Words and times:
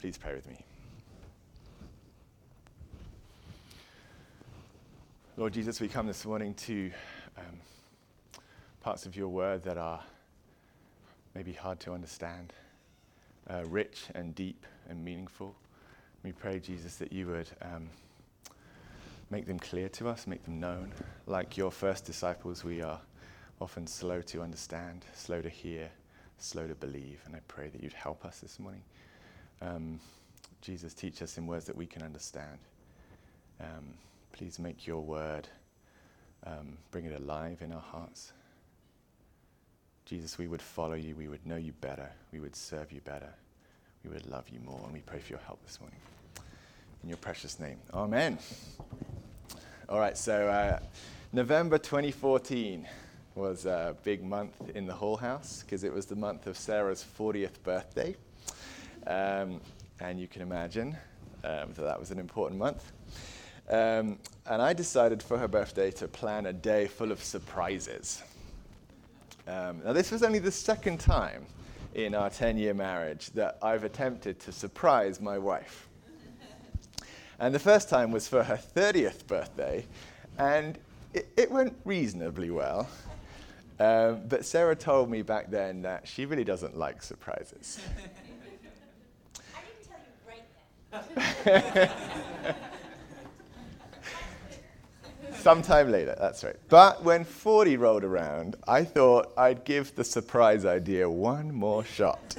Please 0.00 0.16
pray 0.16 0.34
with 0.34 0.48
me. 0.48 0.56
Lord 5.36 5.52
Jesus, 5.52 5.78
we 5.78 5.88
come 5.88 6.06
this 6.06 6.24
morning 6.24 6.54
to 6.54 6.90
um, 7.36 7.44
parts 8.80 9.04
of 9.04 9.14
your 9.14 9.28
word 9.28 9.62
that 9.64 9.76
are 9.76 10.00
maybe 11.34 11.52
hard 11.52 11.80
to 11.80 11.92
understand, 11.92 12.54
uh, 13.50 13.62
rich 13.66 14.04
and 14.14 14.34
deep 14.34 14.64
and 14.88 15.04
meaningful. 15.04 15.54
We 16.24 16.32
pray, 16.32 16.60
Jesus, 16.60 16.96
that 16.96 17.12
you 17.12 17.26
would 17.26 17.50
um, 17.60 17.90
make 19.28 19.46
them 19.46 19.58
clear 19.58 19.90
to 19.90 20.08
us, 20.08 20.26
make 20.26 20.42
them 20.44 20.58
known. 20.58 20.92
Like 21.26 21.58
your 21.58 21.70
first 21.70 22.06
disciples, 22.06 22.64
we 22.64 22.80
are 22.80 23.00
often 23.60 23.86
slow 23.86 24.22
to 24.22 24.40
understand, 24.40 25.04
slow 25.14 25.42
to 25.42 25.50
hear, 25.50 25.90
slow 26.38 26.66
to 26.66 26.74
believe. 26.74 27.20
And 27.26 27.36
I 27.36 27.40
pray 27.48 27.68
that 27.68 27.82
you'd 27.82 27.92
help 27.92 28.24
us 28.24 28.38
this 28.38 28.58
morning. 28.58 28.80
Um, 29.62 30.00
Jesus, 30.60 30.94
teach 30.94 31.22
us 31.22 31.38
in 31.38 31.46
words 31.46 31.64
that 31.66 31.76
we 31.76 31.86
can 31.86 32.02
understand. 32.02 32.58
Um, 33.60 33.94
please 34.32 34.58
make 34.58 34.86
your 34.86 35.00
word, 35.00 35.48
um, 36.46 36.78
bring 36.90 37.04
it 37.04 37.20
alive 37.20 37.58
in 37.62 37.72
our 37.72 37.80
hearts. 37.80 38.32
Jesus, 40.06 40.38
we 40.38 40.48
would 40.48 40.62
follow 40.62 40.94
you, 40.94 41.14
we 41.14 41.28
would 41.28 41.46
know 41.46 41.56
you 41.56 41.72
better, 41.80 42.10
we 42.32 42.40
would 42.40 42.56
serve 42.56 42.90
you 42.90 43.00
better, 43.02 43.32
we 44.02 44.10
would 44.10 44.26
love 44.26 44.48
you 44.48 44.60
more, 44.60 44.80
and 44.84 44.92
we 44.92 45.00
pray 45.00 45.18
for 45.18 45.30
your 45.30 45.40
help 45.46 45.62
this 45.64 45.78
morning. 45.80 45.98
In 47.02 47.08
your 47.08 47.18
precious 47.18 47.60
name. 47.60 47.78
Amen. 47.94 48.38
All 49.88 49.98
right, 49.98 50.16
so 50.16 50.48
uh, 50.48 50.78
November 51.32 51.78
2014 51.78 52.86
was 53.34 53.66
a 53.66 53.96
big 54.02 54.22
month 54.22 54.70
in 54.74 54.86
the 54.86 54.94
Hall 54.94 55.16
House 55.16 55.62
because 55.64 55.84
it 55.84 55.92
was 55.92 56.06
the 56.06 56.16
month 56.16 56.46
of 56.46 56.56
Sarah's 56.56 57.04
40th 57.18 57.62
birthday. 57.62 58.16
Um, 59.10 59.60
and 60.00 60.20
you 60.20 60.28
can 60.28 60.40
imagine 60.40 60.96
um, 61.42 61.72
that 61.74 61.82
that 61.82 61.98
was 61.98 62.12
an 62.12 62.18
important 62.20 62.60
month. 62.60 62.92
Um, 63.68 64.18
and 64.46 64.62
I 64.62 64.72
decided 64.72 65.20
for 65.22 65.36
her 65.36 65.48
birthday 65.48 65.90
to 65.92 66.06
plan 66.06 66.46
a 66.46 66.52
day 66.52 66.86
full 66.86 67.10
of 67.10 67.22
surprises. 67.22 68.22
Um, 69.48 69.80
now, 69.84 69.92
this 69.92 70.12
was 70.12 70.22
only 70.22 70.38
the 70.38 70.52
second 70.52 71.00
time 71.00 71.44
in 71.94 72.14
our 72.14 72.30
10 72.30 72.56
year 72.56 72.72
marriage 72.72 73.30
that 73.30 73.58
I've 73.62 73.82
attempted 73.82 74.38
to 74.40 74.52
surprise 74.52 75.20
my 75.20 75.38
wife. 75.38 75.88
And 77.40 77.52
the 77.52 77.58
first 77.58 77.88
time 77.88 78.12
was 78.12 78.28
for 78.28 78.44
her 78.44 78.56
30th 78.56 79.26
birthday, 79.26 79.86
and 80.38 80.78
it, 81.14 81.32
it 81.36 81.50
went 81.50 81.74
reasonably 81.84 82.50
well. 82.50 82.86
Um, 83.80 84.20
but 84.28 84.44
Sarah 84.44 84.76
told 84.76 85.10
me 85.10 85.22
back 85.22 85.50
then 85.50 85.82
that 85.82 86.06
she 86.06 86.26
really 86.26 86.44
doesn't 86.44 86.76
like 86.76 87.02
surprises. 87.02 87.80
I 87.98 89.60
didn't 89.62 89.88
tell 89.88 89.98
you 89.98 90.12
right 90.28 90.44
then. 90.52 90.62
Sometime 95.34 95.90
later, 95.90 96.14
that's 96.18 96.44
right. 96.44 96.56
But 96.68 97.02
when 97.02 97.24
40 97.24 97.78
rolled 97.78 98.04
around, 98.04 98.56
I 98.68 98.84
thought 98.84 99.32
I'd 99.38 99.64
give 99.64 99.94
the 99.94 100.04
surprise 100.04 100.66
idea 100.66 101.08
one 101.08 101.54
more 101.54 101.82
shot. 101.82 102.36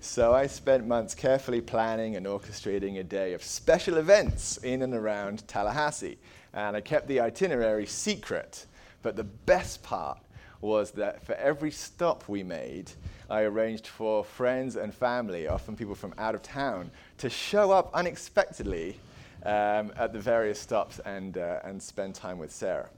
so 0.00 0.32
I 0.32 0.46
spent 0.46 0.86
months 0.86 1.14
carefully 1.14 1.60
planning 1.60 2.14
and 2.14 2.24
orchestrating 2.24 3.00
a 3.00 3.02
day 3.02 3.32
of 3.32 3.42
special 3.42 3.96
events 3.96 4.58
in 4.58 4.82
and 4.82 4.94
around 4.94 5.48
Tallahassee. 5.48 6.18
And 6.52 6.76
I 6.76 6.80
kept 6.80 7.08
the 7.08 7.18
itinerary 7.18 7.86
secret. 7.86 8.66
But 9.02 9.16
the 9.16 9.24
best 9.24 9.82
part 9.82 10.18
was 10.60 10.90
that 10.92 11.22
for 11.22 11.34
every 11.34 11.70
stop 11.70 12.28
we 12.28 12.42
made, 12.42 12.90
I 13.28 13.42
arranged 13.42 13.86
for 13.86 14.24
friends 14.24 14.76
and 14.76 14.94
family, 14.94 15.48
often 15.48 15.76
people 15.76 15.94
from 15.94 16.14
out 16.18 16.34
of 16.34 16.42
town, 16.42 16.90
to 17.18 17.28
show 17.28 17.70
up 17.70 17.90
unexpectedly 17.94 18.98
um, 19.44 19.92
at 19.96 20.12
the 20.12 20.20
various 20.20 20.60
stops 20.60 20.98
and, 21.00 21.38
uh, 21.38 21.60
and 21.64 21.82
spend 21.82 22.14
time 22.14 22.38
with 22.38 22.52
Sarah. 22.52 22.88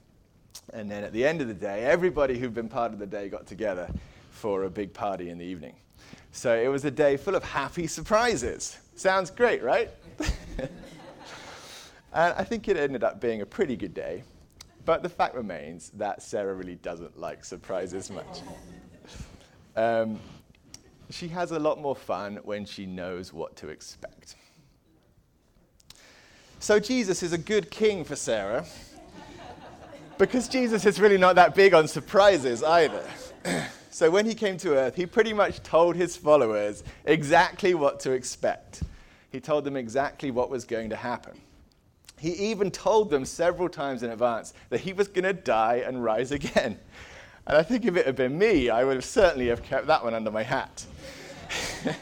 And 0.72 0.90
then 0.90 1.04
at 1.04 1.12
the 1.12 1.24
end 1.24 1.40
of 1.40 1.48
the 1.48 1.54
day, 1.54 1.84
everybody 1.84 2.38
who'd 2.38 2.54
been 2.54 2.68
part 2.68 2.92
of 2.92 2.98
the 2.98 3.06
day 3.06 3.28
got 3.28 3.46
together 3.46 3.88
for 4.30 4.64
a 4.64 4.70
big 4.70 4.92
party 4.92 5.30
in 5.30 5.38
the 5.38 5.44
evening. 5.44 5.74
So 6.32 6.54
it 6.56 6.68
was 6.68 6.84
a 6.84 6.90
day 6.90 7.16
full 7.16 7.34
of 7.34 7.44
happy 7.44 7.86
surprises. 7.86 8.78
Sounds 8.96 9.30
great, 9.30 9.62
right? 9.62 9.90
and 10.58 10.68
I 12.12 12.44
think 12.44 12.68
it 12.68 12.76
ended 12.76 13.02
up 13.02 13.20
being 13.20 13.40
a 13.40 13.46
pretty 13.46 13.76
good 13.76 13.94
day. 13.94 14.22
But 14.88 15.02
the 15.02 15.10
fact 15.10 15.34
remains 15.34 15.90
that 15.96 16.22
Sarah 16.22 16.54
really 16.54 16.76
doesn't 16.76 17.20
like 17.20 17.44
surprises 17.44 18.10
much. 18.10 18.40
Um, 19.76 20.18
she 21.10 21.28
has 21.28 21.50
a 21.50 21.58
lot 21.58 21.78
more 21.78 21.94
fun 21.94 22.38
when 22.44 22.64
she 22.64 22.86
knows 22.86 23.30
what 23.30 23.54
to 23.56 23.68
expect. 23.68 24.36
So 26.58 26.80
Jesus 26.80 27.22
is 27.22 27.34
a 27.34 27.38
good 27.38 27.70
king 27.70 28.02
for 28.02 28.16
Sarah 28.16 28.64
because 30.16 30.48
Jesus 30.48 30.86
is 30.86 30.98
really 30.98 31.18
not 31.18 31.34
that 31.34 31.54
big 31.54 31.74
on 31.74 31.86
surprises 31.86 32.62
either. 32.62 33.04
so 33.90 34.10
when 34.10 34.24
he 34.24 34.34
came 34.34 34.56
to 34.56 34.74
earth, 34.74 34.94
he 34.94 35.04
pretty 35.04 35.34
much 35.34 35.62
told 35.62 35.96
his 35.96 36.16
followers 36.16 36.82
exactly 37.04 37.74
what 37.74 38.00
to 38.00 38.12
expect. 38.12 38.84
He 39.30 39.38
told 39.38 39.64
them 39.64 39.76
exactly 39.76 40.30
what 40.30 40.48
was 40.48 40.64
going 40.64 40.88
to 40.88 40.96
happen. 40.96 41.38
He 42.18 42.32
even 42.50 42.70
told 42.70 43.10
them 43.10 43.24
several 43.24 43.68
times 43.68 44.02
in 44.02 44.10
advance 44.10 44.54
that 44.70 44.80
he 44.80 44.92
was 44.92 45.08
going 45.08 45.24
to 45.24 45.32
die 45.32 45.82
and 45.86 46.02
rise 46.02 46.32
again. 46.32 46.78
And 47.46 47.56
I 47.56 47.62
think 47.62 47.84
if 47.86 47.96
it 47.96 48.04
had 48.04 48.16
been 48.16 48.36
me, 48.36 48.68
I 48.68 48.84
would 48.84 48.96
have 48.96 49.04
certainly 49.04 49.48
have 49.48 49.62
kept 49.62 49.86
that 49.86 50.04
one 50.04 50.14
under 50.14 50.30
my 50.30 50.42
hat. 50.42 50.84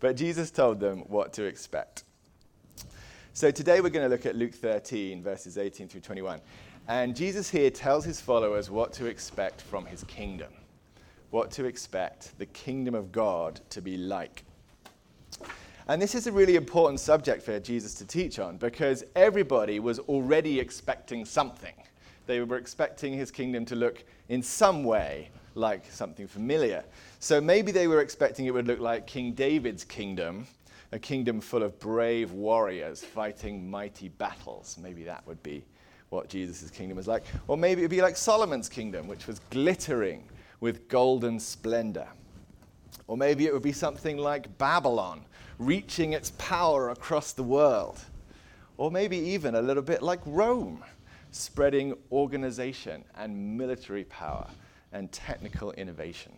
but 0.00 0.16
Jesus 0.16 0.50
told 0.50 0.78
them 0.78 1.00
what 1.08 1.32
to 1.34 1.44
expect. 1.44 2.04
So 3.32 3.50
today 3.50 3.80
we're 3.80 3.88
going 3.88 4.04
to 4.04 4.14
look 4.14 4.26
at 4.26 4.36
Luke 4.36 4.52
13, 4.52 5.22
verses 5.22 5.56
18 5.56 5.88
through 5.88 6.02
21. 6.02 6.40
And 6.88 7.16
Jesus 7.16 7.48
here 7.48 7.70
tells 7.70 8.04
his 8.04 8.20
followers 8.20 8.70
what 8.70 8.92
to 8.94 9.06
expect 9.06 9.62
from 9.62 9.86
his 9.86 10.04
kingdom, 10.04 10.52
what 11.30 11.50
to 11.52 11.64
expect 11.64 12.38
the 12.38 12.46
kingdom 12.46 12.94
of 12.94 13.10
God 13.10 13.60
to 13.70 13.80
be 13.80 13.96
like. 13.96 14.44
And 15.88 16.00
this 16.00 16.14
is 16.14 16.26
a 16.26 16.32
really 16.32 16.56
important 16.56 17.00
subject 17.00 17.42
for 17.42 17.58
Jesus 17.60 17.94
to 17.94 18.06
teach 18.06 18.38
on 18.38 18.56
because 18.56 19.04
everybody 19.16 19.80
was 19.80 19.98
already 20.00 20.60
expecting 20.60 21.24
something. 21.24 21.74
They 22.26 22.40
were 22.40 22.56
expecting 22.56 23.12
his 23.12 23.30
kingdom 23.30 23.64
to 23.66 23.74
look 23.74 24.04
in 24.28 24.42
some 24.42 24.84
way 24.84 25.30
like 25.54 25.84
something 25.90 26.26
familiar. 26.26 26.84
So 27.18 27.40
maybe 27.40 27.72
they 27.72 27.88
were 27.88 28.00
expecting 28.00 28.46
it 28.46 28.54
would 28.54 28.66
look 28.66 28.80
like 28.80 29.06
King 29.06 29.32
David's 29.32 29.84
kingdom 29.84 30.46
a 30.92 30.98
kingdom 30.98 31.40
full 31.40 31.62
of 31.62 31.78
brave 31.80 32.32
warriors 32.32 33.02
fighting 33.02 33.68
mighty 33.68 34.10
battles. 34.10 34.76
Maybe 34.80 35.02
that 35.04 35.26
would 35.26 35.42
be 35.42 35.64
what 36.10 36.28
Jesus' 36.28 36.70
kingdom 36.70 36.98
was 36.98 37.08
like. 37.08 37.24
Or 37.48 37.56
maybe 37.56 37.80
it 37.80 37.84
would 37.84 37.90
be 37.90 38.02
like 38.02 38.16
Solomon's 38.16 38.68
kingdom, 38.68 39.08
which 39.08 39.26
was 39.26 39.38
glittering 39.50 40.28
with 40.60 40.88
golden 40.88 41.40
splendor. 41.40 42.06
Or 43.06 43.16
maybe 43.16 43.46
it 43.46 43.52
would 43.52 43.62
be 43.62 43.72
something 43.72 44.16
like 44.16 44.56
Babylon, 44.58 45.24
reaching 45.58 46.12
its 46.12 46.32
power 46.38 46.90
across 46.90 47.32
the 47.32 47.42
world. 47.42 48.00
Or 48.76 48.90
maybe 48.90 49.16
even 49.16 49.54
a 49.54 49.62
little 49.62 49.82
bit 49.82 50.02
like 50.02 50.20
Rome, 50.24 50.84
spreading 51.30 51.94
organization 52.10 53.04
and 53.16 53.56
military 53.56 54.04
power 54.04 54.48
and 54.92 55.10
technical 55.12 55.72
innovation. 55.72 56.32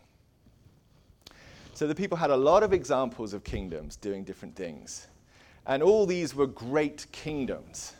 So 1.75 1.87
the 1.87 1.95
people 1.95 2.17
had 2.17 2.31
a 2.31 2.37
lot 2.37 2.63
of 2.63 2.73
examples 2.73 3.35
of 3.35 3.43
kingdoms 3.43 3.97
doing 3.97 4.23
different 4.25 4.55
things. 4.55 5.09
And 5.67 5.83
all 5.83 6.07
these 6.07 6.35
were 6.35 6.47
great 6.47 7.07
kingdoms. 7.11 7.95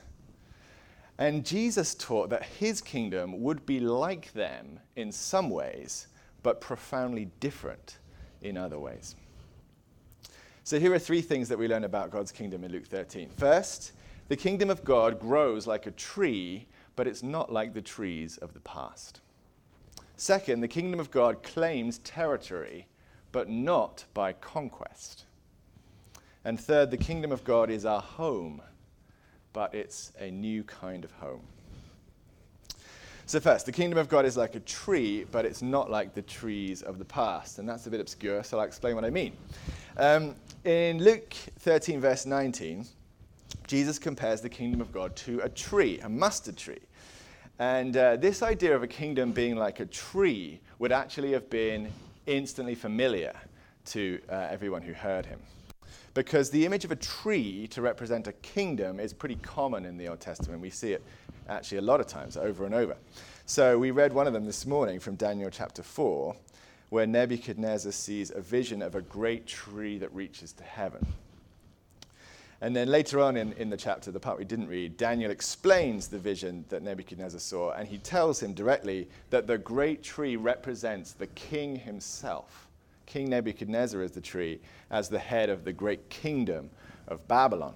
And 1.19 1.45
Jesus 1.45 1.95
taught 1.95 2.31
that 2.31 2.45
his 2.45 2.81
kingdom 2.81 3.43
would 3.43 3.67
be 3.67 3.81
like 3.81 4.33
them 4.33 4.81
in 4.97 5.11
some 5.11 5.51
ways, 5.51 6.09
but 6.43 6.61
profoundly 6.61 7.31
different 7.41 7.99
in 8.45 8.57
other 8.57 8.79
ways. 8.79 9.17
So 10.63 10.79
here 10.79 10.95
are 10.95 10.99
three 10.99 11.21
things 11.21 11.49
that 11.49 11.59
we 11.59 11.69
learn 11.69 11.85
about 11.85 12.11
God's 12.11 12.33
kingdom 12.33 12.65
in 12.65 12.73
Luke 12.73 12.87
13. 12.87 13.29
First, 13.37 13.93
the 14.29 14.37
kingdom 14.37 14.71
of 14.71 14.85
God 14.85 15.19
grows 15.19 15.67
like 15.67 15.87
a 15.87 15.91
tree, 15.91 16.67
but 16.97 17.07
it's 17.07 17.23
not 17.23 17.53
like 17.53 17.75
the 17.75 17.83
trees 17.83 18.39
of 18.39 18.55
the 18.55 18.61
past. 18.61 19.21
Second, 20.17 20.61
the 20.61 20.69
kingdom 20.69 21.01
of 21.01 21.11
God 21.11 21.43
claims 21.43 21.99
territory 21.99 22.87
but 23.35 23.49
not 23.49 24.05
by 24.15 24.33
conquest. 24.33 25.25
And 26.45 26.59
third, 26.61 26.93
the 26.93 26.97
kingdom 26.97 27.33
of 27.33 27.43
God 27.43 27.69
is 27.69 27.85
our 27.85 28.01
home, 28.01 28.63
but 29.53 29.75
it's 29.75 30.13
a 30.21 30.31
new 30.31 30.63
kind 30.63 31.05
of 31.05 31.11
home. 31.11 31.43
So, 33.27 33.41
first, 33.41 33.65
the 33.65 33.73
kingdom 33.73 33.99
of 33.99 34.11
God 34.11 34.27
is 34.27 34.37
like 34.37 34.55
a 34.55 34.61
tree, 34.61 35.25
but 35.33 35.47
it's 35.47 35.63
not 35.63 35.91
like 35.91 36.13
the 36.13 36.21
trees 36.21 36.83
of 36.83 36.99
the 36.99 37.07
past. 37.07 37.59
And 37.59 37.67
that's 37.67 37.87
a 37.87 37.91
bit 37.91 37.99
obscure, 37.99 38.45
so 38.45 38.59
I'll 38.59 38.67
explain 38.67 38.95
what 38.95 39.05
I 39.05 39.11
mean. 39.11 39.33
Um, 39.97 40.35
in 40.65 41.03
Luke 41.03 41.33
13, 41.61 42.01
verse 42.01 42.27
19, 42.27 42.85
Jesus 43.67 43.99
compares 43.99 44.43
the 44.43 44.51
kingdom 44.51 44.83
of 44.83 44.93
God 44.93 45.17
to 45.17 45.41
a 45.41 45.49
tree, 45.49 46.01
a 46.01 46.09
mustard 46.09 46.59
tree. 46.59 46.83
And 47.59 47.97
uh, 47.97 48.17
this 48.17 48.43
idea 48.43 48.77
of 48.77 48.83
a 48.83 48.87
kingdom 48.87 49.33
being 49.33 49.57
like 49.57 49.81
a 49.81 49.87
tree 49.87 50.61
would 50.79 50.93
actually 50.93 51.33
have 51.33 51.49
been 51.49 51.91
instantly 52.27 52.75
familiar 52.75 53.35
to 53.87 54.21
uh, 54.29 54.49
everyone 54.51 54.83
who 54.83 54.93
heard 54.93 55.25
him. 55.25 55.41
Because 56.15 56.49
the 56.49 56.65
image 56.65 56.85
of 56.85 56.93
a 56.93 56.97
tree 56.97 57.67
to 57.69 57.83
represent 57.83 58.29
a 58.29 58.33
kingdom 58.35 59.01
is 59.01 59.13
pretty 59.13 59.35
common 59.37 59.85
in 59.85 59.97
the 59.99 60.09
Old 60.09 60.21
Testament. 60.21 60.61
We 60.61 60.71
see 60.71 60.93
it 60.93 61.03
actually 61.49 61.79
a 61.79 61.83
lot 61.83 62.01
of 62.01 62.07
times, 62.07 62.37
over 62.37 62.65
and 62.65 62.75
over. 62.75 62.97
So 63.47 63.79
we 63.79 63.91
read 63.91 64.13
one 64.13 64.27
of 64.27 64.33
them 64.33 64.47
this 64.47 64.65
morning 64.65 65.01
from 65.01 65.17
Daniel 65.17 65.51
chapter 65.51 65.83
4, 65.83 66.35
where 66.91 67.07
Nebuchadnezzar 67.07 67.93
sees 67.93 68.31
a 68.31 68.41
vision 68.41 68.81
of 68.81 68.95
a 68.95 69.03
great 69.03 69.47
tree 69.47 69.99
that 69.99 70.15
reaches 70.15 70.53
to 70.53 70.63
heaven. 70.63 71.05
And 72.61 72.75
then 72.75 72.89
later 72.89 73.21
on 73.21 73.37
in, 73.37 73.53
in 73.55 73.69
the 73.69 73.77
chapter, 73.77 74.11
the 74.11 74.21
part 74.21 74.39
we 74.39 74.45
didn't 74.45 74.69
read, 74.69 74.97
Daniel 74.97 75.31
explains 75.31 76.09
the 76.09 76.19
vision 76.19 76.65
that 76.69 76.83
Nebuchadnezzar 76.83 77.41
saw, 77.41 77.73
and 77.73 77.89
he 77.89 77.99
tells 77.99 78.41
him 78.41 78.55
directly 78.55 79.09
that 79.31 79.47
the 79.47 79.59
great 79.59 80.03
tree 80.03 80.37
represents 80.37 81.13
the 81.13 81.27
king 81.27 81.77
himself. 81.77 82.69
King 83.07 83.31
Nebuchadnezzar 83.31 84.03
is 84.03 84.13
the 84.13 84.21
tree 84.21 84.61
as 84.91 85.09
the 85.09 85.19
head 85.19 85.51
of 85.51 85.65
the 85.65 85.73
great 85.73 86.09
kingdom 86.11 86.71
of 87.09 87.27
Babylon. 87.29 87.75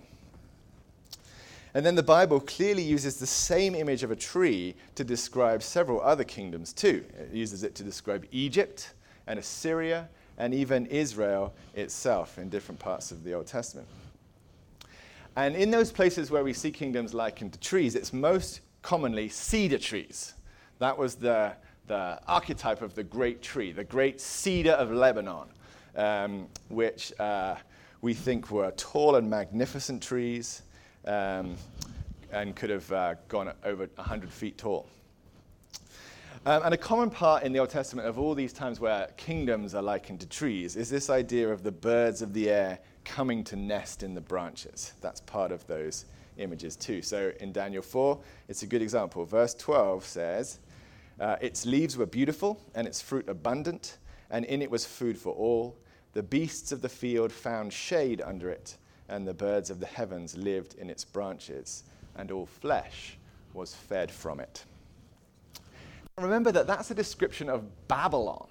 And 1.75 1.85
then 1.85 1.95
the 1.95 2.03
Bible 2.03 2.41
clearly 2.41 2.83
uses 2.83 3.17
the 3.17 3.27
same 3.27 3.75
image 3.75 4.03
of 4.03 4.11
a 4.11 4.17
tree 4.17 4.75
to 4.95 5.05
describe 5.05 5.63
several 5.63 6.01
other 6.01 6.25
kingdoms 6.25 6.73
too. 6.73 7.05
It 7.19 7.33
uses 7.33 7.63
it 7.63 7.75
to 7.77 7.83
describe 7.83 8.27
Egypt 8.33 8.95
and 9.27 9.39
Assyria 9.39 10.09
and 10.39 10.55
even 10.55 10.87
Israel 10.87 11.53
itself 11.75 12.39
in 12.39 12.49
different 12.49 12.81
parts 12.81 13.11
of 13.11 13.23
the 13.23 13.35
Old 13.35 13.47
Testament. 13.47 13.87
And 15.37 15.55
in 15.55 15.71
those 15.71 15.93
places 15.93 16.31
where 16.31 16.43
we 16.43 16.53
see 16.53 16.71
kingdoms 16.71 17.15
likened 17.15 17.53
to 17.53 17.61
trees, 17.61 17.95
it's 17.95 18.13
most 18.13 18.61
commonly 18.83 19.29
cedar 19.29 19.79
trees. 19.79 20.35
That 20.79 20.97
was 20.97 21.17
the, 21.17 21.53
the 21.89 22.21
archetype 22.29 22.83
of 22.83 22.95
the 22.95 23.03
great 23.03 23.43
tree, 23.43 23.73
the 23.73 23.85
great 23.85 24.21
cedar 24.21 24.73
of 24.73 24.93
Lebanon, 24.93 25.49
um, 25.97 26.47
which 26.69 27.19
uh, 27.19 27.57
we 28.03 28.15
think 28.15 28.51
were 28.51 28.71
tall 28.73 29.17
and 29.17 29.29
magnificent 29.29 30.03
trees 30.03 30.63
um, 31.07 31.57
and 32.31 32.55
could 32.55 32.71
have 32.71 32.93
uh, 32.93 33.15
gone 33.29 33.53
over 33.65 33.89
100 33.97 34.31
feet 34.31 34.59
tall. 34.59 34.87
Um, 36.47 36.63
and 36.65 36.73
a 36.73 36.79
common 36.79 37.11
part 37.11 37.43
in 37.43 37.53
the 37.53 37.59
Old 37.59 37.71
Testament 37.71 38.07
of 38.07 38.19
all 38.19 38.35
these 38.35 38.53
times 38.53 38.79
where 38.79 39.09
kingdoms 39.17 39.75
are 39.75 39.83
likened 39.83 40.21
to 40.21 40.29
trees 40.29 40.77
is 40.77 40.89
this 40.89 41.11
idea 41.11 41.49
of 41.49 41.63
the 41.63 41.73
birds 41.73 42.23
of 42.23 42.33
the 42.33 42.49
air 42.49 42.79
coming 43.05 43.43
to 43.45 43.57
nest 43.57 44.03
in 44.03 44.15
the 44.15 44.21
branches. 44.21 44.93
That's 45.01 45.21
part 45.23 45.51
of 45.51 45.67
those 45.67 46.05
images 46.37 46.77
too. 46.77 47.03
So 47.03 47.33
in 47.41 47.53
Daniel 47.53 47.83
4, 47.83 48.19
it's 48.49 48.63
a 48.63 48.67
good 48.67 48.83
example. 48.83 49.25
Verse 49.25 49.55
12 49.55 50.05
says, 50.05 50.61
uh, 51.21 51.37
Its 51.41 51.67
leaves 51.67 51.97
were 51.97 52.07
beautiful, 52.07 52.61
and 52.75 52.87
its 52.87 53.01
fruit 53.01 53.29
abundant, 53.29 53.99
and 54.31 54.45
in 54.45 54.63
it 54.63 54.71
was 54.71 54.85
food 54.85 55.19
for 55.19 55.33
all. 55.33 55.77
The 56.13 56.23
beasts 56.23 56.73
of 56.73 56.83
the 56.83 56.89
field 56.89 57.33
found 57.33 57.73
shade 57.73 58.21
under 58.21 58.51
it, 58.51 58.77
and 59.09 59.27
the 59.27 59.35
birds 59.35 59.71
of 59.71 59.81
the 59.81 59.87
heavens 59.87 60.37
lived 60.37 60.75
in 60.75 60.91
its 60.91 61.05
branches, 61.05 61.85
and 62.17 62.31
all 62.31 62.47
flesh 62.47 63.19
was 63.55 63.75
fed 63.75 64.11
from 64.11 64.41
it. 64.41 64.65
Remember 66.19 66.51
that 66.53 66.67
that's 66.67 66.91
a 66.91 66.95
description 66.95 67.49
of 67.49 67.65
Babylon, 67.87 68.49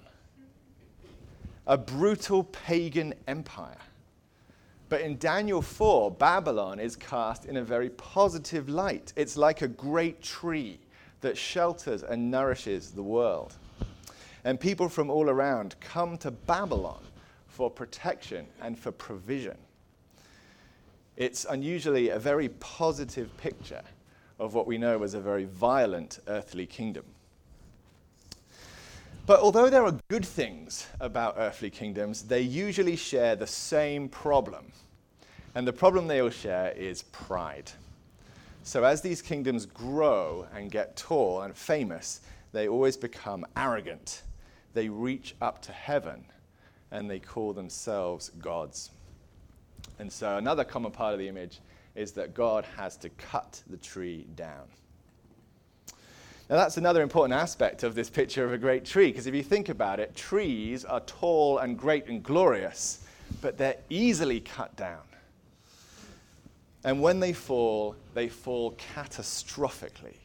a 1.66 1.76
brutal 1.76 2.44
pagan 2.44 3.14
empire. 3.26 3.76
But 4.88 5.02
in 5.02 5.18
Daniel 5.18 5.60
4, 5.60 6.12
Babylon 6.12 6.80
is 6.80 6.96
cast 6.96 7.44
in 7.44 7.58
a 7.58 7.62
very 7.62 7.90
positive 7.90 8.70
light. 8.70 9.12
It's 9.16 9.36
like 9.36 9.60
a 9.60 9.68
great 9.68 10.22
tree 10.22 10.80
that 11.20 11.36
shelters 11.36 12.02
and 12.02 12.30
nourishes 12.30 12.90
the 12.90 13.02
world. 13.02 13.54
And 14.44 14.58
people 14.58 14.88
from 14.88 15.10
all 15.10 15.28
around 15.28 15.74
come 15.80 16.16
to 16.18 16.30
Babylon 16.30 17.02
for 17.46 17.70
protection 17.70 18.46
and 18.62 18.78
for 18.78 18.92
provision. 18.92 19.56
It's 21.16 21.44
unusually 21.44 22.10
a 22.10 22.18
very 22.18 22.48
positive 22.48 23.36
picture 23.38 23.82
of 24.38 24.54
what 24.54 24.66
we 24.66 24.78
know 24.78 25.02
as 25.02 25.14
a 25.14 25.20
very 25.20 25.44
violent 25.44 26.20
earthly 26.28 26.66
kingdom. 26.66 27.04
But 29.26 29.40
although 29.40 29.68
there 29.68 29.84
are 29.84 29.98
good 30.08 30.24
things 30.24 30.86
about 31.00 31.34
earthly 31.36 31.68
kingdoms, 31.68 32.22
they 32.22 32.40
usually 32.40 32.96
share 32.96 33.36
the 33.36 33.46
same 33.46 34.08
problem. 34.08 34.72
And 35.54 35.66
the 35.66 35.72
problem 35.72 36.06
they 36.06 36.20
all 36.22 36.30
share 36.30 36.70
is 36.70 37.02
pride. 37.02 37.70
So 38.68 38.84
as 38.84 39.00
these 39.00 39.22
kingdoms 39.22 39.64
grow 39.64 40.46
and 40.54 40.70
get 40.70 40.94
tall 40.94 41.40
and 41.40 41.56
famous, 41.56 42.20
they 42.52 42.68
always 42.68 42.98
become 42.98 43.46
arrogant. 43.56 44.24
They 44.74 44.90
reach 44.90 45.34
up 45.40 45.62
to 45.62 45.72
heaven 45.72 46.22
and 46.90 47.08
they 47.08 47.18
call 47.18 47.54
themselves 47.54 48.28
gods. 48.42 48.90
And 49.98 50.12
so 50.12 50.36
another 50.36 50.64
common 50.64 50.92
part 50.92 51.14
of 51.14 51.18
the 51.18 51.28
image 51.28 51.60
is 51.94 52.12
that 52.12 52.34
God 52.34 52.66
has 52.76 52.98
to 52.98 53.08
cut 53.08 53.62
the 53.70 53.78
tree 53.78 54.26
down. 54.36 54.66
Now, 56.50 56.56
that's 56.56 56.76
another 56.76 57.00
important 57.00 57.40
aspect 57.40 57.84
of 57.84 57.94
this 57.94 58.10
picture 58.10 58.44
of 58.44 58.52
a 58.52 58.58
great 58.58 58.84
tree, 58.84 59.10
because 59.10 59.26
if 59.26 59.34
you 59.34 59.42
think 59.42 59.70
about 59.70 59.98
it, 59.98 60.14
trees 60.14 60.84
are 60.84 61.00
tall 61.00 61.56
and 61.56 61.78
great 61.78 62.06
and 62.06 62.22
glorious, 62.22 63.02
but 63.40 63.56
they're 63.56 63.78
easily 63.88 64.40
cut 64.40 64.76
down. 64.76 65.07
And 66.84 67.02
when 67.02 67.20
they 67.20 67.32
fall, 67.32 67.96
they 68.14 68.28
fall 68.28 68.76
catastrophically. 68.94 70.16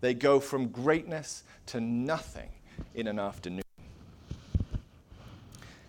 They 0.00 0.14
go 0.14 0.40
from 0.40 0.68
greatness 0.68 1.42
to 1.66 1.80
nothing 1.80 2.50
in 2.94 3.06
an 3.06 3.18
afternoon. 3.18 3.62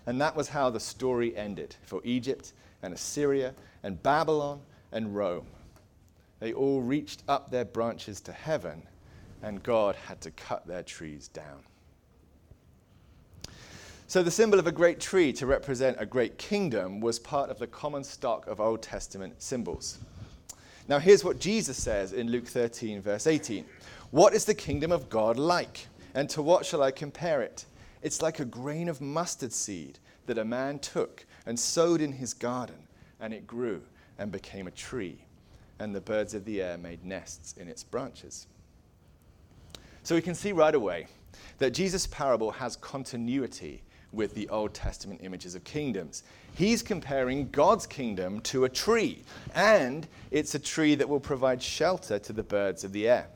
And 0.06 0.22
that 0.22 0.36
was 0.36 0.50
how 0.50 0.70
the 0.70 0.80
story 0.80 1.36
ended 1.36 1.76
for 1.84 2.02
Egypt 2.04 2.54
and 2.82 2.94
Assyria 2.94 3.54
and 3.84 4.02
Babylon 4.02 4.62
and 4.92 5.16
Rome. 5.16 5.46
They 6.40 6.54
all 6.54 6.82
reached 6.82 7.24
up 7.28 7.52
their 7.52 7.66
branches 7.66 8.22
to 8.22 8.32
heaven 8.32 8.84
and 9.44 9.62
God 9.62 9.96
had 9.96 10.22
to 10.22 10.32
cut 10.32 10.66
their 10.66 10.84
trees 10.84 11.28
down. 11.28 11.64
So, 14.10 14.24
the 14.24 14.32
symbol 14.32 14.58
of 14.58 14.68
a 14.68 14.72
great 14.72 15.02
tree 15.02 15.34
to 15.34 15.46
represent 15.46 15.98
a 16.00 16.06
great 16.06 16.38
kingdom 16.38 17.02
was 17.02 17.20
part 17.20 17.50
of 17.50 17.60
the 17.60 17.68
common 17.68 18.06
stock 18.06 18.48
of 18.48 18.62
Old 18.62 18.82
Testament 18.82 19.42
symbols. 19.42 19.98
Now, 20.88 20.98
here's 20.98 21.26
what 21.26 21.40
Jesus 21.40 21.76
says 21.76 22.14
in 22.14 22.32
Luke 22.32 22.48
13, 22.48 23.02
verse 23.02 23.28
18 23.28 23.66
What 24.12 24.34
is 24.34 24.46
the 24.46 24.54
kingdom 24.54 24.94
of 24.94 25.10
God 25.10 25.36
like? 25.36 25.88
And 26.14 26.30
to 26.30 26.42
what 26.42 26.66
shall 26.66 26.82
I 26.82 26.92
compare 26.92 27.42
it? 27.42 27.66
It's 28.02 28.22
like 28.22 28.40
a 28.40 28.46
grain 28.46 28.88
of 28.88 29.02
mustard 29.02 29.52
seed 29.52 30.00
that 30.26 30.38
a 30.38 30.46
man 30.46 30.80
took 30.80 31.26
and 31.46 31.60
sowed 31.60 32.00
in 32.00 32.14
his 32.14 32.34
garden, 32.34 32.88
and 33.20 33.34
it 33.34 33.46
grew 33.46 33.82
and 34.18 34.32
became 34.32 34.68
a 34.68 34.72
tree, 34.72 35.18
and 35.80 35.94
the 35.94 36.00
birds 36.00 36.34
of 36.34 36.46
the 36.46 36.62
air 36.62 36.78
made 36.78 37.04
nests 37.04 37.56
in 37.58 37.68
its 37.68 37.84
branches. 37.84 38.48
So 40.04 40.16
we 40.16 40.22
can 40.22 40.34
see 40.34 40.54
right 40.54 40.76
away 40.76 41.08
that 41.58 41.72
Jesus' 41.72 42.08
parable 42.08 42.52
has 42.52 42.78
continuity 42.78 43.82
with 44.14 44.34
the 44.34 44.48
Old 44.50 44.74
Testament 44.74 45.22
images 45.24 45.56
of 45.56 45.64
kingdoms. 45.64 46.24
He's 46.56 46.82
comparing 46.82 47.50
God's 47.50 47.86
kingdom 47.86 48.40
to 48.42 48.66
a 48.66 48.70
tree, 48.70 49.24
and 49.54 50.08
it's 50.32 50.56
a 50.56 50.60
tree 50.60 50.96
that 50.96 51.08
will 51.08 51.20
provide 51.20 51.62
shelter 51.62 52.18
to 52.20 52.34
the 52.34 52.44
birds 52.44 52.84
of 52.84 52.94
the 52.94 53.08
air. 53.08 53.28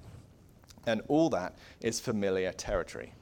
And 0.87 1.01
all 1.07 1.29
that 1.29 1.55
is 1.81 1.99
familiar 1.99 2.51
territory. 2.53 3.13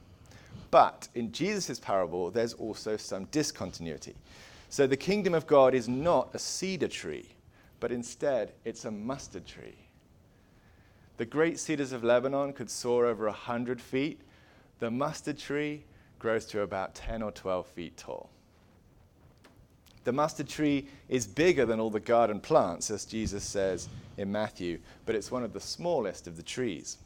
But 0.71 1.09
in 1.15 1.31
Jesus' 1.31 1.79
parable, 1.79 2.29
there's 2.31 2.53
also 2.53 2.95
some 2.95 3.25
discontinuity. 3.25 4.15
So 4.69 4.85
the 4.85 4.97
kingdom 4.97 5.33
of 5.33 5.47
God 5.47 5.73
is 5.73 5.89
not 5.89 6.29
a 6.33 6.39
cedar 6.39 6.87
tree, 6.87 7.27
but 7.79 7.91
instead 7.91 8.53
it's 8.63 8.85
a 8.85 8.91
mustard 8.91 9.45
tree. 9.45 9.75
The 11.17 11.25
great 11.25 11.59
cedars 11.59 11.91
of 11.91 12.03
Lebanon 12.03 12.53
could 12.53 12.69
soar 12.69 13.05
over 13.05 13.25
100 13.25 13.81
feet. 13.81 14.21
The 14.79 14.91
mustard 14.91 15.37
tree 15.37 15.83
grows 16.19 16.45
to 16.47 16.61
about 16.61 16.93
10 16.95 17.23
or 17.23 17.31
12 17.31 17.65
feet 17.67 17.97
tall. 17.97 18.29
The 20.03 20.11
mustard 20.11 20.47
tree 20.47 20.87
is 21.07 21.27
bigger 21.27 21.65
than 21.65 21.79
all 21.79 21.89
the 21.89 21.99
garden 21.99 22.39
plants, 22.39 22.91
as 22.91 23.05
Jesus 23.05 23.43
says 23.43 23.89
in 24.17 24.31
Matthew, 24.31 24.79
but 25.05 25.15
it's 25.15 25.31
one 25.31 25.43
of 25.43 25.53
the 25.53 25.59
smallest 25.59 26.27
of 26.27 26.37
the 26.37 26.43
trees. 26.43 26.97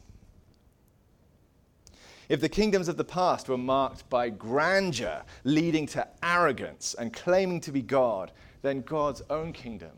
If 2.29 2.39
the 2.39 2.49
kingdoms 2.49 2.87
of 2.87 2.97
the 2.97 3.03
past 3.03 3.49
were 3.49 3.57
marked 3.57 4.09
by 4.09 4.29
grandeur, 4.29 5.23
leading 5.43 5.85
to 5.87 6.07
arrogance 6.23 6.95
and 6.97 7.11
claiming 7.11 7.59
to 7.61 7.71
be 7.71 7.81
God, 7.81 8.31
then 8.61 8.81
God's 8.81 9.21
own 9.29 9.51
kingdom 9.53 9.91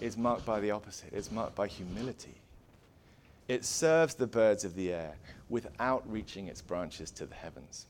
is 0.00 0.16
marked 0.16 0.46
by 0.46 0.60
the 0.60 0.70
opposite. 0.70 1.12
It's 1.12 1.32
marked 1.32 1.56
by 1.56 1.66
humility. 1.66 2.34
It 3.48 3.64
serves 3.64 4.14
the 4.14 4.26
birds 4.26 4.64
of 4.64 4.74
the 4.74 4.92
air 4.92 5.14
without 5.48 6.08
reaching 6.10 6.48
its 6.48 6.62
branches 6.62 7.10
to 7.12 7.26
the 7.26 7.34
heavens. 7.34 7.86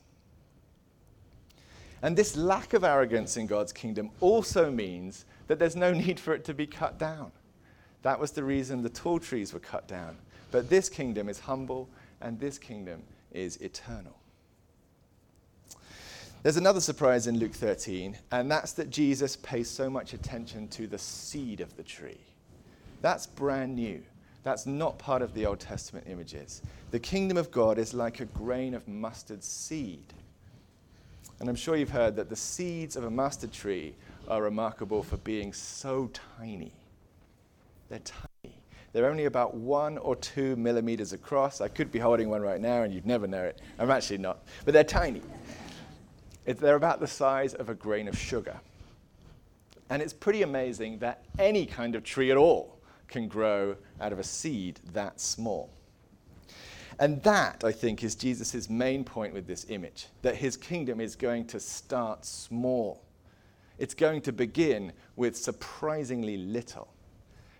And 2.01 2.15
this 2.15 2.35
lack 2.35 2.73
of 2.73 2.83
arrogance 2.83 3.37
in 3.37 3.47
God's 3.47 3.73
kingdom 3.73 4.11
also 4.19 4.69
means 4.69 5.25
that 5.47 5.59
there's 5.59 5.75
no 5.75 5.93
need 6.05 6.19
for 6.19 6.33
it 6.33 6.43
to 6.45 6.53
be 6.53 6.67
cut 6.67 6.97
down. 6.97 7.31
That 8.03 8.19
was 8.19 8.31
the 8.31 8.43
reason 8.43 8.81
the 8.81 8.89
tall 8.89 9.19
trees 9.19 9.53
were 9.53 9.59
cut 9.59 9.87
down. 9.87 10.17
But 10.51 10.69
this 10.69 10.87
kingdom 10.87 11.27
is 11.27 11.39
humble, 11.39 11.89
and 12.21 12.39
this 12.39 12.57
kingdom 12.57 13.03
is 13.31 13.57
eternal. 13.57 14.17
There's 16.43 16.57
another 16.57 16.79
surprise 16.79 17.27
in 17.27 17.39
Luke 17.39 17.53
13, 17.53 18.17
and 18.31 18.49
that's 18.49 18.71
that 18.73 18.89
Jesus 18.89 19.35
pays 19.37 19.69
so 19.69 19.89
much 19.89 20.13
attention 20.13 20.67
to 20.69 20.87
the 20.87 20.97
seed 20.97 21.59
of 21.59 21.75
the 21.75 21.83
tree. 21.83 22.21
That's 23.01 23.27
brand 23.27 23.75
new. 23.75 24.01
That's 24.43 24.65
not 24.65 24.97
part 24.97 25.21
of 25.21 25.33
the 25.33 25.45
Old 25.45 25.59
Testament 25.59 26.07
images. 26.09 26.61
The 26.91 26.99
kingdom 26.99 27.35
of 27.35 27.51
God 27.51 27.77
is 27.77 27.93
like 27.93 28.21
a 28.21 28.25
grain 28.25 28.73
of 28.75 28.87
mustard 28.87 29.43
seed. 29.43 30.13
And 31.39 31.49
I'm 31.49 31.55
sure 31.55 31.75
you've 31.75 31.89
heard 31.89 32.15
that 32.15 32.29
the 32.29 32.35
seeds 32.35 32.95
of 32.95 33.03
a 33.03 33.11
mustard 33.11 33.51
tree 33.51 33.95
are 34.27 34.41
remarkable 34.41 35.03
for 35.03 35.17
being 35.17 35.53
so 35.53 36.09
tiny. 36.37 36.73
They're 37.89 37.99
tiny. 37.99 38.55
They're 38.91 39.09
only 39.09 39.25
about 39.25 39.53
one 39.53 39.97
or 39.99 40.15
two 40.15 40.55
millimeters 40.55 41.13
across. 41.13 41.61
I 41.61 41.67
could 41.67 41.91
be 41.91 41.99
holding 41.99 42.29
one 42.29 42.41
right 42.41 42.59
now 42.59 42.81
and 42.81 42.93
you'd 42.93 43.05
never 43.05 43.27
know 43.27 43.43
it. 43.43 43.61
I'm 43.77 43.91
actually 43.91 44.17
not. 44.17 44.39
But 44.65 44.73
they're 44.73 44.83
tiny. 44.83 45.21
They're 46.45 46.75
about 46.75 46.99
the 46.99 47.07
size 47.07 47.53
of 47.53 47.69
a 47.69 47.75
grain 47.75 48.07
of 48.07 48.17
sugar. 48.17 48.59
And 49.89 50.01
it's 50.01 50.13
pretty 50.13 50.41
amazing 50.41 50.99
that 50.99 51.23
any 51.37 51.65
kind 51.65 51.95
of 51.95 52.03
tree 52.03 52.31
at 52.31 52.37
all 52.37 52.79
can 53.07 53.27
grow 53.27 53.75
out 54.01 54.11
of 54.11 54.19
a 54.19 54.23
seed 54.23 54.79
that 54.93 55.19
small. 55.19 55.69
And 56.99 57.21
that, 57.23 57.63
I 57.63 57.71
think, 57.71 58.03
is 58.03 58.15
Jesus' 58.15 58.69
main 58.69 59.03
point 59.03 59.33
with 59.33 59.45
this 59.45 59.67
image 59.69 60.07
that 60.23 60.35
his 60.35 60.57
kingdom 60.57 60.99
is 60.99 61.15
going 61.15 61.45
to 61.47 61.59
start 61.59 62.25
small. 62.25 63.03
It's 63.77 63.93
going 63.93 64.21
to 64.21 64.31
begin 64.31 64.91
with 65.15 65.37
surprisingly 65.37 66.37
little. 66.37 66.91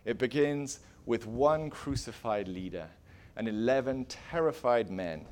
It 0.06 0.18
begins 0.18 0.80
with 1.06 1.28
one 1.28 1.70
crucified 1.70 2.48
leader 2.48 2.88
and 3.36 3.48
11 3.48 4.06
terrified 4.06 4.90
men 4.90 5.26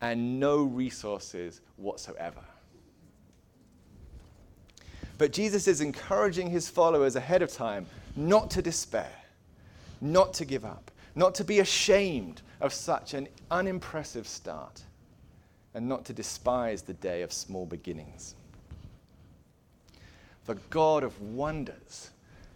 and 0.00 0.38
no 0.38 0.62
resources 0.62 1.60
whatsoever. 1.76 2.44
But 5.18 5.32
Jesus 5.32 5.66
is 5.66 5.80
encouraging 5.80 6.50
his 6.50 6.68
followers 6.68 7.16
ahead 7.16 7.42
of 7.42 7.52
time 7.52 7.86
not 8.14 8.50
to 8.52 8.62
despair, 8.62 9.12
not 10.00 10.34
to 10.34 10.44
give 10.44 10.64
up, 10.64 10.90
not 11.14 11.34
to 11.36 11.44
be 11.44 11.60
ashamed 11.60 12.42
of 12.62 12.72
such 12.72 13.12
an 13.12 13.28
unimpressive 13.50 14.26
start, 14.26 14.82
and 15.74 15.88
not 15.88 16.04
to 16.06 16.12
despise 16.12 16.82
the 16.82 16.94
day 16.94 17.22
of 17.22 17.32
small 17.32 17.66
beginnings. 17.66 18.36
The 20.46 20.54
God 20.70 21.02
of 21.02 21.20
wonders 21.20 22.10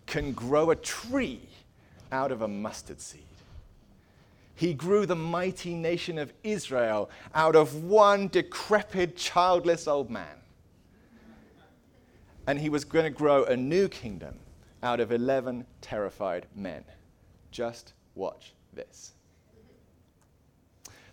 can 0.07 0.33
grow 0.33 0.71
a 0.71 0.77
tree 0.77 1.49
out 2.13 2.31
of 2.31 2.43
a 2.43 2.49
mustard 2.49 3.01
seed. 3.01 3.23
He 4.55 4.75
grew 4.75 5.07
the 5.07 5.17
mighty 5.17 5.75
nation 5.75 6.19
of 6.19 6.33
Israel 6.43 7.11
out 7.35 7.57
of 7.57 7.85
one 7.85 8.29
decrepit, 8.29 9.17
childless 9.17 9.89
old 9.89 10.09
man. 10.09 10.39
And 12.47 12.61
he 12.61 12.69
was 12.69 12.85
going 12.85 13.05
to 13.05 13.11
grow 13.11 13.45
a 13.45 13.57
new 13.57 13.89
kingdom 13.89 14.37
out 14.85 15.01
of 15.01 15.11
11 15.11 15.67
terrified 15.81 16.47
men. 16.55 16.85
Just 17.51 17.93
watch 18.15 18.55
this. 18.73 19.16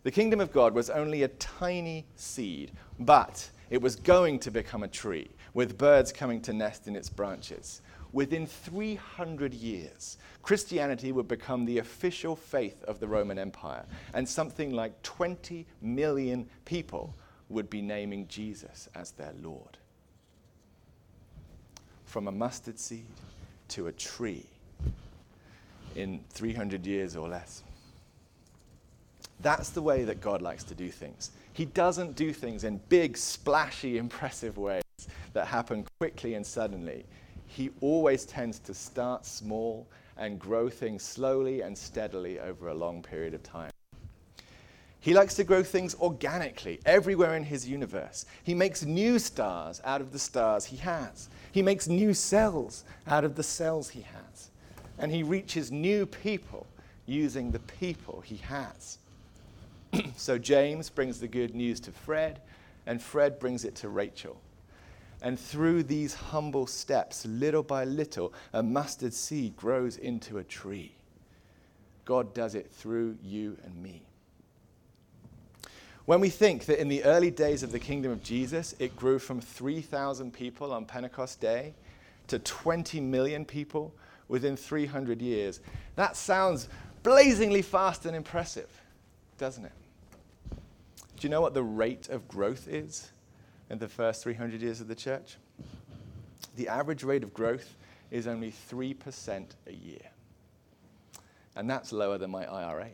The 0.03 0.11
kingdom 0.11 0.41
of 0.41 0.51
God 0.51 0.75
was 0.75 0.89
only 0.89 1.23
a 1.23 1.29
tiny 1.29 2.05
seed, 2.15 2.71
but 2.99 3.49
it 3.69 3.81
was 3.81 3.95
going 3.95 4.39
to 4.39 4.51
become 4.51 4.83
a 4.83 4.87
tree, 4.87 5.29
with 5.53 5.77
birds 5.77 6.11
coming 6.11 6.41
to 6.41 6.51
nest 6.51 6.87
in 6.87 6.95
its 6.95 7.09
branches. 7.09 7.81
Within 8.11 8.45
300 8.45 9.53
years, 9.53 10.17
Christianity 10.41 11.13
would 11.13 11.27
become 11.27 11.65
the 11.65 11.77
official 11.77 12.35
faith 12.35 12.83
of 12.83 12.99
the 12.99 13.07
Roman 13.07 13.39
Empire, 13.39 13.85
and 14.13 14.27
something 14.27 14.73
like 14.73 15.01
20 15.03 15.65
million 15.81 16.49
people 16.65 17.15
would 17.47 17.69
be 17.69 17.81
naming 17.81 18.27
Jesus 18.27 18.89
as 18.93 19.11
their 19.11 19.33
Lord. 19.41 19.77
From 22.05 22.27
a 22.27 22.31
mustard 22.31 22.77
seed 22.77 23.05
to 23.69 23.87
a 23.87 23.91
tree 23.93 24.45
in 25.95 26.19
300 26.29 26.85
years 26.85 27.15
or 27.15 27.29
less. 27.29 27.63
That's 29.41 29.69
the 29.69 29.81
way 29.81 30.03
that 30.05 30.21
God 30.21 30.41
likes 30.41 30.63
to 30.65 30.75
do 30.75 30.89
things. 30.89 31.31
He 31.53 31.65
doesn't 31.65 32.15
do 32.15 32.33
things 32.33 32.63
in 32.63 32.79
big, 32.89 33.17
splashy, 33.17 33.97
impressive 34.05 34.57
ways 34.57 34.83
that 35.33 35.47
happen 35.47 35.85
quickly 35.99 36.35
and 36.35 36.45
suddenly. 36.45 37.05
He 37.47 37.71
always 37.81 38.25
tends 38.25 38.59
to 38.59 38.73
start 38.73 39.25
small 39.25 39.87
and 40.17 40.39
grow 40.39 40.69
things 40.69 41.03
slowly 41.03 41.61
and 41.61 41.77
steadily 41.77 42.39
over 42.39 42.69
a 42.69 42.73
long 42.73 43.01
period 43.01 43.33
of 43.33 43.43
time. 43.43 43.71
He 44.99 45.13
likes 45.13 45.33
to 45.35 45.43
grow 45.43 45.63
things 45.63 45.95
organically 45.95 46.79
everywhere 46.85 47.35
in 47.35 47.43
his 47.43 47.67
universe. 47.67 48.25
He 48.41 48.53
makes 48.53 48.85
new 48.85 49.19
stars 49.19 49.81
out 49.83 49.99
of 49.99 50.13
the 50.13 50.19
stars 50.19 50.63
he 50.63 50.77
has. 50.77 51.27
He 51.51 51.61
makes 51.61 51.89
new 51.89 52.13
cells 52.13 52.85
out 53.05 53.25
of 53.25 53.35
the 53.35 53.43
cells 53.43 53.89
he 53.89 54.01
has. 54.01 54.49
And 54.97 55.11
he 55.11 55.21
reaches 55.21 55.73
new 55.73 56.05
people 56.05 56.67
using 57.05 57.51
the 57.51 57.59
people 57.59 58.21
he 58.21 58.37
has. 58.37 58.97
So 60.15 60.37
James 60.37 60.89
brings 60.89 61.19
the 61.19 61.27
good 61.27 61.55
news 61.55 61.79
to 61.81 61.91
Fred, 61.91 62.41
and 62.85 63.01
Fred 63.01 63.39
brings 63.39 63.65
it 63.65 63.75
to 63.75 63.89
Rachel. 63.89 64.39
And 65.21 65.39
through 65.39 65.83
these 65.83 66.13
humble 66.13 66.67
steps, 66.67 67.25
little 67.25 67.63
by 67.63 67.85
little, 67.85 68.33
a 68.51 68.61
mustard 68.61 69.13
seed 69.13 69.55
grows 69.55 69.97
into 69.97 70.37
a 70.37 70.43
tree. 70.43 70.93
God 72.05 72.33
does 72.33 72.55
it 72.55 72.69
through 72.69 73.17
you 73.23 73.57
and 73.63 73.81
me. 73.81 74.03
When 76.05 76.19
we 76.19 76.29
think 76.29 76.65
that 76.65 76.81
in 76.81 76.89
the 76.89 77.03
early 77.05 77.31
days 77.31 77.63
of 77.63 77.71
the 77.71 77.79
kingdom 77.79 78.11
of 78.11 78.21
Jesus, 78.21 78.75
it 78.79 78.95
grew 78.97 79.17
from 79.19 79.39
3,000 79.39 80.33
people 80.33 80.73
on 80.73 80.83
Pentecost 80.83 81.39
Day 81.39 81.73
to 82.27 82.39
20 82.39 82.99
million 82.99 83.45
people 83.45 83.93
within 84.27 84.57
300 84.57 85.21
years, 85.21 85.61
that 85.95 86.17
sounds 86.17 86.67
blazingly 87.03 87.61
fast 87.61 88.05
and 88.05 88.15
impressive, 88.15 88.69
doesn't 89.37 89.63
it? 89.63 89.71
Do 91.23 91.27
you 91.27 91.31
know 91.31 91.39
what 91.39 91.53
the 91.53 91.63
rate 91.63 92.09
of 92.09 92.27
growth 92.27 92.67
is 92.67 93.13
in 93.69 93.77
the 93.77 93.87
first 93.87 94.23
300 94.23 94.61
years 94.61 94.81
of 94.81 94.89
the 94.89 94.95
church? 94.95 95.37
The 96.57 96.67
average 96.67 97.01
rate 97.01 97.23
of 97.23 97.33
growth 97.33 97.77
is 98.11 98.27
only 98.27 98.51
3% 98.69 99.45
a 99.65 99.71
year. 99.71 100.01
And 101.55 101.69
that's 101.69 101.93
lower 101.93 102.17
than 102.17 102.29
my 102.29 102.43
IRA. 102.43 102.89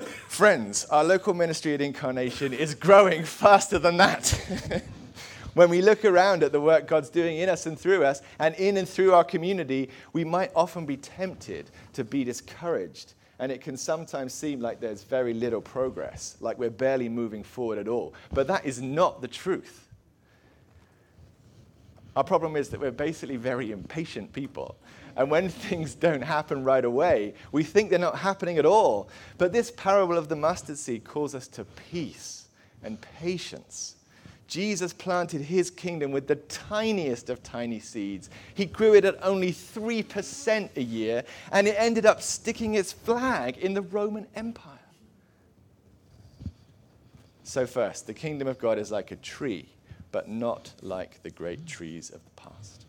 Friends, 0.26 0.86
our 0.86 1.04
local 1.04 1.34
ministry 1.34 1.74
at 1.74 1.80
Incarnation 1.80 2.52
is 2.52 2.74
growing 2.74 3.22
faster 3.22 3.78
than 3.78 3.96
that. 3.98 4.26
when 5.54 5.70
we 5.70 5.82
look 5.82 6.04
around 6.04 6.42
at 6.42 6.50
the 6.50 6.60
work 6.60 6.88
God's 6.88 7.10
doing 7.10 7.38
in 7.38 7.48
us 7.48 7.66
and 7.66 7.78
through 7.78 8.02
us, 8.02 8.22
and 8.40 8.56
in 8.56 8.76
and 8.76 8.88
through 8.88 9.14
our 9.14 9.22
community, 9.22 9.88
we 10.12 10.24
might 10.24 10.50
often 10.56 10.84
be 10.84 10.96
tempted 10.96 11.70
to 11.92 12.02
be 12.02 12.24
discouraged 12.24 13.14
and 13.38 13.52
it 13.52 13.60
can 13.60 13.76
sometimes 13.76 14.34
seem 14.34 14.60
like 14.60 14.80
there's 14.80 15.04
very 15.04 15.32
little 15.32 15.60
progress, 15.60 16.36
like 16.40 16.58
we're 16.58 16.70
barely 16.70 17.08
moving 17.08 17.42
forward 17.42 17.78
at 17.78 17.88
all. 17.88 18.14
But 18.32 18.46
that 18.48 18.66
is 18.66 18.82
not 18.82 19.20
the 19.20 19.28
truth. 19.28 19.88
Our 22.16 22.24
problem 22.24 22.56
is 22.56 22.68
that 22.70 22.80
we're 22.80 22.90
basically 22.90 23.36
very 23.36 23.70
impatient 23.70 24.32
people. 24.32 24.76
And 25.16 25.30
when 25.30 25.48
things 25.48 25.94
don't 25.94 26.22
happen 26.22 26.64
right 26.64 26.84
away, 26.84 27.34
we 27.52 27.62
think 27.62 27.90
they're 27.90 27.98
not 27.98 28.18
happening 28.18 28.58
at 28.58 28.66
all. 28.66 29.08
But 29.36 29.52
this 29.52 29.70
parable 29.70 30.18
of 30.18 30.28
the 30.28 30.36
mustard 30.36 30.78
seed 30.78 31.04
calls 31.04 31.34
us 31.34 31.46
to 31.48 31.64
peace 31.64 32.48
and 32.82 33.00
patience 33.00 33.97
Jesus 34.48 34.94
planted 34.94 35.42
his 35.42 35.70
kingdom 35.70 36.10
with 36.10 36.26
the 36.26 36.36
tiniest 36.36 37.28
of 37.28 37.42
tiny 37.42 37.78
seeds. 37.78 38.30
He 38.54 38.64
grew 38.64 38.94
it 38.94 39.04
at 39.04 39.22
only 39.22 39.52
3% 39.52 40.70
a 40.74 40.82
year, 40.82 41.22
and 41.52 41.68
it 41.68 41.76
ended 41.78 42.06
up 42.06 42.22
sticking 42.22 42.74
its 42.74 42.90
flag 42.90 43.58
in 43.58 43.74
the 43.74 43.82
Roman 43.82 44.26
Empire. 44.34 44.78
So, 47.44 47.66
first, 47.66 48.06
the 48.06 48.14
kingdom 48.14 48.48
of 48.48 48.58
God 48.58 48.78
is 48.78 48.90
like 48.90 49.10
a 49.10 49.16
tree, 49.16 49.68
but 50.12 50.28
not 50.28 50.72
like 50.80 51.22
the 51.22 51.30
great 51.30 51.66
trees 51.66 52.08
of 52.08 52.20
the 52.24 52.42
past. 52.42 52.86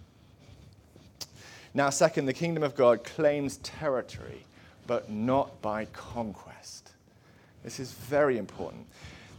Now, 1.74 1.90
second, 1.90 2.26
the 2.26 2.34
kingdom 2.34 2.64
of 2.64 2.74
God 2.74 3.04
claims 3.04 3.58
territory, 3.58 4.46
but 4.88 5.10
not 5.10 5.62
by 5.62 5.86
conquest. 5.86 6.92
This 7.64 7.80
is 7.80 7.92
very 7.92 8.38
important. 8.38 8.86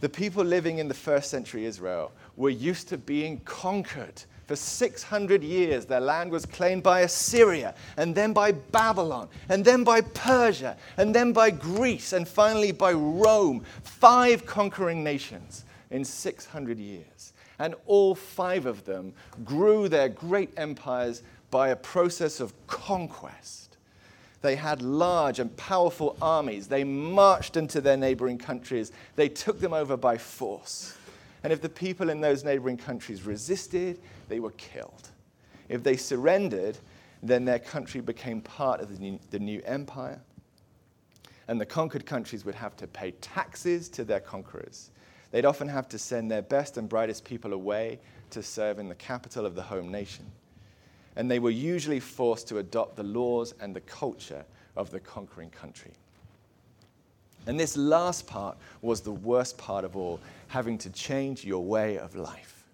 The 0.01 0.09
people 0.09 0.43
living 0.43 0.79
in 0.79 0.87
the 0.87 0.95
first 0.95 1.29
century 1.29 1.65
Israel 1.65 2.11
were 2.35 2.49
used 2.49 2.89
to 2.89 2.97
being 2.97 3.39
conquered. 3.45 4.23
For 4.47 4.55
600 4.55 5.43
years, 5.43 5.85
their 5.85 5.99
land 5.99 6.31
was 6.31 6.45
claimed 6.45 6.81
by 6.81 7.01
Assyria, 7.01 7.75
and 7.97 8.13
then 8.13 8.33
by 8.33 8.51
Babylon, 8.51 9.29
and 9.47 9.63
then 9.63 9.83
by 9.83 10.01
Persia, 10.01 10.75
and 10.97 11.15
then 11.15 11.31
by 11.31 11.51
Greece, 11.51 12.13
and 12.13 12.27
finally 12.27 12.71
by 12.71 12.93
Rome. 12.93 13.63
Five 13.83 14.45
conquering 14.45 15.03
nations 15.03 15.65
in 15.91 16.03
600 16.03 16.79
years. 16.79 17.33
And 17.59 17.75
all 17.85 18.15
five 18.15 18.65
of 18.65 18.83
them 18.85 19.13
grew 19.45 19.87
their 19.87 20.09
great 20.09 20.49
empires 20.57 21.21
by 21.51 21.69
a 21.69 21.75
process 21.75 22.39
of 22.39 22.53
conquest. 22.65 23.60
They 24.41 24.55
had 24.55 24.81
large 24.81 25.39
and 25.39 25.55
powerful 25.55 26.17
armies. 26.21 26.67
They 26.67 26.83
marched 26.83 27.57
into 27.57 27.79
their 27.79 27.97
neighboring 27.97 28.39
countries. 28.39 28.91
They 29.15 29.29
took 29.29 29.59
them 29.59 29.73
over 29.73 29.95
by 29.95 30.17
force. 30.17 30.97
And 31.43 31.53
if 31.53 31.61
the 31.61 31.69
people 31.69 32.09
in 32.09 32.21
those 32.21 32.43
neighboring 32.43 32.77
countries 32.77 33.23
resisted, 33.23 33.99
they 34.29 34.39
were 34.39 34.51
killed. 34.51 35.09
If 35.69 35.83
they 35.83 35.95
surrendered, 35.95 36.77
then 37.23 37.45
their 37.45 37.59
country 37.59 38.01
became 38.01 38.41
part 38.41 38.81
of 38.81 38.91
the 38.91 38.99
new, 38.99 39.19
the 39.29 39.39
new 39.39 39.61
empire. 39.63 40.19
And 41.47 41.61
the 41.61 41.65
conquered 41.65 42.05
countries 42.05 42.43
would 42.45 42.55
have 42.55 42.75
to 42.77 42.87
pay 42.87 43.11
taxes 43.11 43.89
to 43.89 44.03
their 44.03 44.19
conquerors. 44.19 44.89
They'd 45.31 45.45
often 45.45 45.67
have 45.67 45.87
to 45.89 45.99
send 45.99 46.31
their 46.31 46.41
best 46.41 46.77
and 46.77 46.89
brightest 46.89 47.25
people 47.25 47.53
away 47.53 47.99
to 48.31 48.41
serve 48.41 48.79
in 48.79 48.89
the 48.89 48.95
capital 48.95 49.45
of 49.45 49.55
the 49.55 49.61
home 49.61 49.89
nation 49.89 50.25
and 51.15 51.29
they 51.29 51.39
were 51.39 51.49
usually 51.49 51.99
forced 51.99 52.47
to 52.47 52.59
adopt 52.59 52.95
the 52.95 53.03
laws 53.03 53.53
and 53.59 53.75
the 53.75 53.81
culture 53.81 54.45
of 54.75 54.91
the 54.91 54.99
conquering 54.99 55.49
country. 55.49 55.91
And 57.47 57.59
this 57.59 57.75
last 57.75 58.27
part 58.27 58.57
was 58.81 59.01
the 59.01 59.11
worst 59.11 59.57
part 59.57 59.83
of 59.83 59.97
all 59.97 60.19
having 60.47 60.77
to 60.79 60.89
change 60.89 61.43
your 61.43 61.63
way 61.63 61.97
of 61.97 62.15
life 62.15 62.67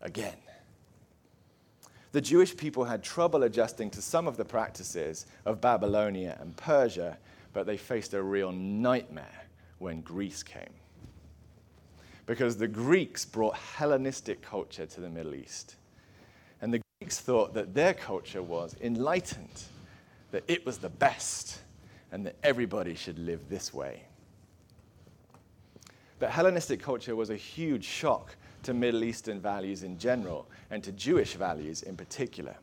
again. 0.00 0.36
The 2.12 2.20
Jewish 2.20 2.56
people 2.56 2.84
had 2.84 3.02
trouble 3.02 3.42
adjusting 3.42 3.90
to 3.90 4.00
some 4.00 4.28
of 4.28 4.36
the 4.36 4.44
practices 4.44 5.26
of 5.44 5.60
Babylonia 5.60 6.38
and 6.40 6.56
Persia, 6.56 7.18
but 7.52 7.66
they 7.66 7.76
faced 7.76 8.14
a 8.14 8.22
real 8.22 8.52
nightmare 8.52 9.46
when 9.78 10.00
Greece 10.00 10.44
came. 10.44 10.62
Because 12.26 12.56
the 12.56 12.68
Greeks 12.68 13.24
brought 13.24 13.56
Hellenistic 13.56 14.42
culture 14.42 14.86
to 14.86 15.00
the 15.00 15.10
Middle 15.10 15.34
East. 15.34 15.74
Greeks 17.04 17.20
thought 17.20 17.52
that 17.52 17.74
their 17.74 17.92
culture 17.92 18.42
was 18.42 18.74
enlightened, 18.80 19.64
that 20.30 20.42
it 20.48 20.64
was 20.64 20.78
the 20.78 20.88
best, 20.88 21.60
and 22.10 22.24
that 22.24 22.34
everybody 22.42 22.94
should 22.94 23.18
live 23.18 23.46
this 23.50 23.74
way. 23.74 24.04
But 26.18 26.30
Hellenistic 26.30 26.80
culture 26.80 27.14
was 27.14 27.28
a 27.28 27.36
huge 27.36 27.84
shock 27.84 28.34
to 28.62 28.72
Middle 28.72 29.04
Eastern 29.04 29.38
values 29.38 29.82
in 29.82 29.98
general 29.98 30.48
and 30.70 30.82
to 30.82 30.92
Jewish 30.92 31.34
values 31.34 31.82
in 31.82 31.94
particular. 31.94 32.56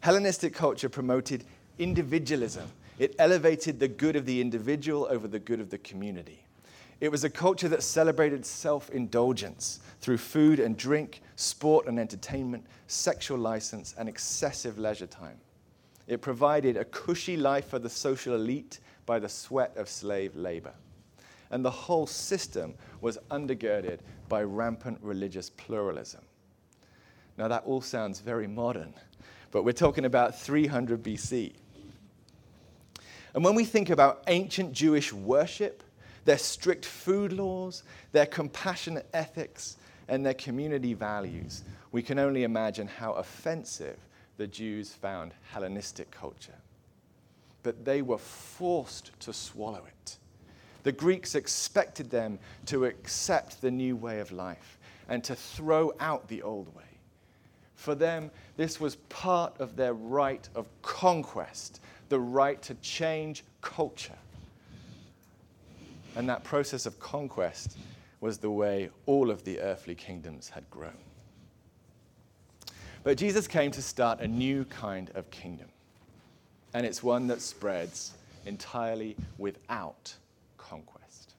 Hellenistic 0.00 0.54
culture 0.54 0.88
promoted 0.88 1.44
individualism, 1.78 2.68
it 2.98 3.14
elevated 3.20 3.78
the 3.78 3.86
good 3.86 4.16
of 4.16 4.26
the 4.26 4.40
individual 4.40 5.06
over 5.08 5.28
the 5.28 5.38
good 5.38 5.60
of 5.60 5.70
the 5.70 5.78
community. 5.78 6.42
It 7.00 7.12
was 7.12 7.22
a 7.22 7.30
culture 7.30 7.68
that 7.68 7.84
celebrated 7.84 8.44
self 8.44 8.90
indulgence 8.90 9.78
through 10.00 10.18
food 10.18 10.58
and 10.58 10.76
drink, 10.76 11.20
sport 11.36 11.86
and 11.86 11.98
entertainment, 11.98 12.66
sexual 12.86 13.38
license, 13.38 13.94
and 13.98 14.08
excessive 14.08 14.78
leisure 14.78 15.06
time. 15.06 15.38
It 16.06 16.20
provided 16.20 16.76
a 16.76 16.84
cushy 16.84 17.36
life 17.36 17.68
for 17.68 17.78
the 17.78 17.88
social 17.88 18.34
elite 18.34 18.80
by 19.06 19.18
the 19.18 19.28
sweat 19.28 19.76
of 19.76 19.88
slave 19.88 20.36
labor. 20.36 20.74
And 21.50 21.64
the 21.64 21.70
whole 21.70 22.06
system 22.06 22.74
was 23.00 23.18
undergirded 23.30 24.00
by 24.28 24.42
rampant 24.42 24.98
religious 25.02 25.50
pluralism. 25.50 26.22
Now, 27.36 27.48
that 27.48 27.64
all 27.64 27.80
sounds 27.80 28.20
very 28.20 28.46
modern, 28.46 28.94
but 29.50 29.64
we're 29.64 29.72
talking 29.72 30.04
about 30.04 30.38
300 30.38 31.02
BC. 31.02 31.52
And 33.34 33.44
when 33.44 33.54
we 33.54 33.64
think 33.64 33.90
about 33.90 34.22
ancient 34.28 34.72
Jewish 34.72 35.12
worship, 35.12 35.82
their 36.24 36.38
strict 36.38 36.84
food 36.84 37.32
laws, 37.32 37.82
their 38.12 38.26
compassionate 38.26 39.08
ethics, 39.12 39.76
and 40.08 40.24
their 40.24 40.34
community 40.34 40.94
values, 40.94 41.64
we 41.92 42.02
can 42.02 42.18
only 42.18 42.44
imagine 42.44 42.86
how 42.86 43.12
offensive 43.12 43.98
the 44.36 44.46
Jews 44.46 44.92
found 44.92 45.32
Hellenistic 45.52 46.10
culture. 46.10 46.58
But 47.62 47.84
they 47.84 48.02
were 48.02 48.18
forced 48.18 49.18
to 49.20 49.32
swallow 49.32 49.84
it. 49.86 50.18
The 50.82 50.92
Greeks 50.92 51.34
expected 51.34 52.10
them 52.10 52.38
to 52.66 52.84
accept 52.84 53.62
the 53.62 53.70
new 53.70 53.96
way 53.96 54.20
of 54.20 54.32
life 54.32 54.78
and 55.08 55.24
to 55.24 55.34
throw 55.34 55.92
out 56.00 56.28
the 56.28 56.42
old 56.42 56.74
way. 56.74 56.82
For 57.74 57.94
them, 57.94 58.30
this 58.56 58.80
was 58.80 58.96
part 58.96 59.58
of 59.60 59.76
their 59.76 59.94
right 59.94 60.46
of 60.54 60.66
conquest, 60.82 61.80
the 62.08 62.20
right 62.20 62.60
to 62.62 62.74
change 62.76 63.44
culture. 63.60 64.18
And 66.16 66.28
that 66.28 66.44
process 66.44 66.86
of 66.86 67.00
conquest 67.00 67.76
was 68.24 68.38
the 68.38 68.50
way 68.50 68.88
all 69.04 69.30
of 69.30 69.44
the 69.44 69.60
earthly 69.60 69.94
kingdoms 69.94 70.48
had 70.48 70.64
grown. 70.70 70.96
But 73.02 73.18
Jesus 73.18 73.46
came 73.46 73.70
to 73.72 73.82
start 73.82 74.20
a 74.20 74.26
new 74.26 74.64
kind 74.64 75.10
of 75.14 75.30
kingdom, 75.30 75.68
and 76.72 76.86
it's 76.86 77.02
one 77.02 77.26
that 77.26 77.42
spreads 77.42 78.14
entirely 78.46 79.14
without 79.36 80.14
conquest. 80.56 81.34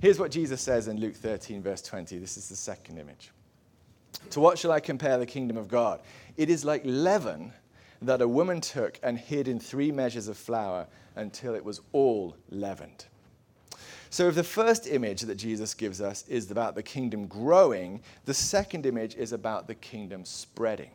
Here's 0.00 0.18
what 0.18 0.32
Jesus 0.32 0.60
says 0.60 0.88
in 0.88 0.98
Luke 0.98 1.14
13, 1.14 1.62
verse 1.62 1.82
20. 1.82 2.18
This 2.18 2.36
is 2.36 2.48
the 2.48 2.56
second 2.56 2.98
image. 2.98 3.30
To 4.30 4.40
what 4.40 4.58
shall 4.58 4.72
I 4.72 4.80
compare 4.80 5.18
the 5.18 5.26
kingdom 5.26 5.56
of 5.56 5.68
God? 5.68 6.00
It 6.36 6.50
is 6.50 6.64
like 6.64 6.82
leaven 6.84 7.52
that 8.02 8.22
a 8.22 8.26
woman 8.26 8.60
took 8.60 8.98
and 9.04 9.16
hid 9.16 9.46
in 9.46 9.60
three 9.60 9.92
measures 9.92 10.26
of 10.26 10.36
flour 10.36 10.88
until 11.14 11.54
it 11.54 11.64
was 11.64 11.80
all 11.92 12.34
leavened. 12.50 13.04
So, 14.10 14.28
if 14.28 14.34
the 14.34 14.44
first 14.44 14.86
image 14.86 15.22
that 15.22 15.36
Jesus 15.36 15.74
gives 15.74 16.00
us 16.00 16.26
is 16.28 16.50
about 16.50 16.74
the 16.74 16.82
kingdom 16.82 17.26
growing, 17.26 18.00
the 18.24 18.34
second 18.34 18.86
image 18.86 19.14
is 19.16 19.32
about 19.32 19.66
the 19.66 19.74
kingdom 19.74 20.24
spreading. 20.24 20.90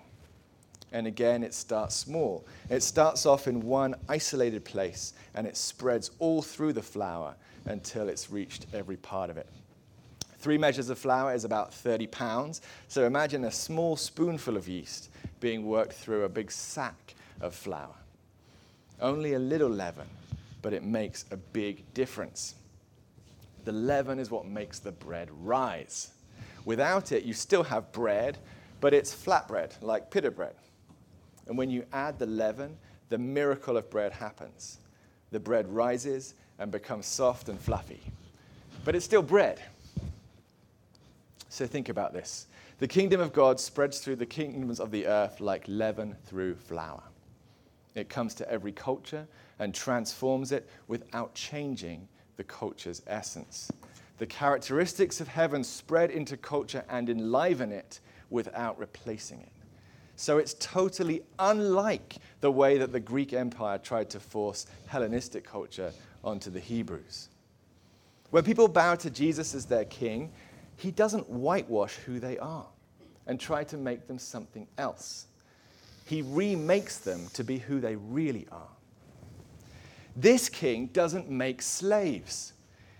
And 0.93 1.08
again, 1.08 1.43
it 1.43 1.54
starts 1.54 1.95
small. 1.95 2.45
It 2.69 2.84
starts 2.84 3.26
off 3.26 3.47
in 3.47 3.62
one 3.62 3.95
isolated 4.08 4.63
place 4.63 5.13
and 5.34 5.47
it 5.47 5.58
spreads 5.58 6.12
all 6.19 6.43
through 6.43 6.73
the 6.73 6.84
flour 6.84 7.36
until 7.65 8.08
it's 8.08 8.30
reached 8.30 8.67
every 8.73 8.97
part 8.97 9.32
of 9.32 9.38
it. 9.38 9.47
Three 10.38 10.58
measures 10.58 10.89
of 10.89 10.99
flour 10.99 11.34
is 11.34 11.45
about 11.45 11.73
30 11.73 12.08
pounds. 12.08 12.62
So 12.89 13.06
imagine 13.06 13.45
a 13.45 13.52
small 13.52 13.95
spoonful 13.95 14.56
of 14.56 14.67
yeast 14.67 15.10
being 15.39 15.65
worked 15.65 15.93
through 15.93 16.26
a 16.26 16.30
big 16.30 16.52
sack 16.52 17.15
of 17.41 17.56
flour. 17.56 17.95
Only 19.02 19.34
a 19.34 19.39
little 19.39 19.69
leaven, 19.69 20.08
but 20.62 20.73
it 20.73 20.84
makes 20.84 21.26
a 21.32 21.38
big 21.38 21.91
difference. 21.93 22.56
The 23.65 23.71
leaven 23.71 24.19
is 24.19 24.30
what 24.30 24.45
makes 24.45 24.80
the 24.80 24.91
bread 24.91 25.30
rise. 25.41 26.12
Without 26.65 27.12
it, 27.12 27.23
you 27.23 27.34
still 27.34 27.63
have 27.63 27.91
bread, 27.91 28.38
but 28.82 28.93
it's 28.93 29.13
flat 29.13 29.47
bread, 29.47 29.76
like 29.82 30.12
pita 30.12 30.32
bread. 30.32 30.56
And 31.47 31.58
when 31.58 31.69
you 31.69 31.86
add 31.93 32.19
the 32.19 32.26
leaven, 32.26 32.78
the 33.10 33.17
miracle 33.17 33.78
of 33.78 33.89
bread 33.89 34.13
happens. 34.13 34.80
The 35.32 35.39
bread 35.39 35.67
rises 35.67 36.36
and 36.60 36.71
becomes 36.71 37.06
soft 37.06 37.49
and 37.49 37.60
fluffy. 37.60 38.02
But 38.86 38.95
it's 38.95 39.06
still 39.06 39.21
bread. 39.21 39.62
So 41.49 41.67
think 41.67 41.89
about 41.89 42.13
this. 42.13 42.47
The 42.80 42.88
kingdom 42.88 43.21
of 43.21 43.34
God 43.34 43.60
spreads 43.60 43.99
through 43.99 44.17
the 44.17 44.26
kingdoms 44.26 44.80
of 44.80 44.91
the 44.91 45.06
earth 45.06 45.39
like 45.39 45.63
leaven 45.67 46.15
through 46.26 46.56
flour. 46.56 47.04
It 47.95 48.10
comes 48.10 48.34
to 48.36 48.49
every 48.49 48.71
culture 48.71 49.28
and 49.60 49.73
transforms 49.73 50.52
it 50.52 50.69
without 50.88 51.34
changing 51.36 52.08
the 52.37 52.43
culture's 52.43 53.01
essence. 53.07 53.71
The 54.17 54.25
characteristics 54.25 55.21
of 55.21 55.27
heaven 55.27 55.63
spread 55.63 56.11
into 56.11 56.37
culture 56.37 56.83
and 56.89 57.09
enliven 57.09 57.71
it 57.71 57.99
without 58.29 58.77
replacing 58.79 59.41
it. 59.41 59.51
So 60.15 60.37
it's 60.37 60.55
totally 60.59 61.23
unlike 61.39 62.15
the 62.41 62.51
way 62.51 62.77
that 62.77 62.91
the 62.91 62.99
Greek 62.99 63.33
Empire 63.33 63.77
tried 63.77 64.09
to 64.11 64.19
force 64.19 64.67
Hellenistic 64.87 65.43
culture 65.43 65.91
onto 66.23 66.49
the 66.49 66.59
Hebrews. 66.59 67.29
When 68.29 68.43
people 68.43 68.67
bow 68.67 68.95
to 68.95 69.09
Jesus 69.09 69.53
as 69.55 69.65
their 69.65 69.85
king, 69.85 70.31
he 70.75 70.91
doesn't 70.91 71.29
whitewash 71.29 71.95
who 71.95 72.19
they 72.19 72.37
are 72.37 72.65
and 73.27 73.39
try 73.39 73.63
to 73.65 73.77
make 73.77 74.07
them 74.07 74.19
something 74.19 74.67
else. 74.77 75.27
He 76.05 76.21
remakes 76.21 76.97
them 76.97 77.27
to 77.33 77.43
be 77.43 77.57
who 77.57 77.79
they 77.79 77.95
really 77.95 78.47
are. 78.51 78.72
This 80.15 80.49
king 80.49 80.88
doesn't 80.88 81.30
make 81.30 81.62
slaves, 81.62 82.54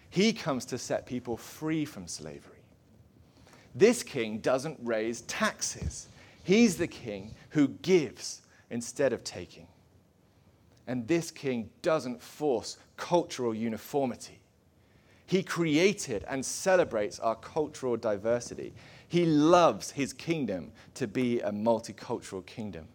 he 0.10 0.34
comes 0.34 0.66
to 0.66 0.78
set 0.78 1.06
people 1.06 1.38
free 1.38 1.86
from 1.86 2.08
slavery. 2.08 2.54
This 3.76 4.04
king 4.04 4.40
doesn't 4.40 4.80
raise 4.82 5.22
taxes, 5.22 6.08
he's 6.44 6.78
the 6.78 6.88
king 6.88 7.34
who 7.50 7.68
gives 7.68 8.42
instead 8.70 9.14
of 9.14 9.24
taking. 9.24 9.68
And 10.88 11.08
this 11.08 11.32
king 11.32 11.70
doesn't 11.82 12.22
force 12.22 12.78
cultural 12.98 13.56
uniformity. 13.56 14.40
He 15.26 15.42
created 15.42 16.26
and 16.28 16.46
celebrates 16.46 17.20
our 17.20 17.36
cultural 17.36 17.96
diversity. 17.96 18.74
He 19.08 19.26
loves 19.26 19.92
his 19.92 20.12
kingdom 20.12 20.72
to 20.96 21.08
be 21.08 21.40
a 21.40 21.52
multicultural 21.52 22.46
kingdom. 22.46 22.88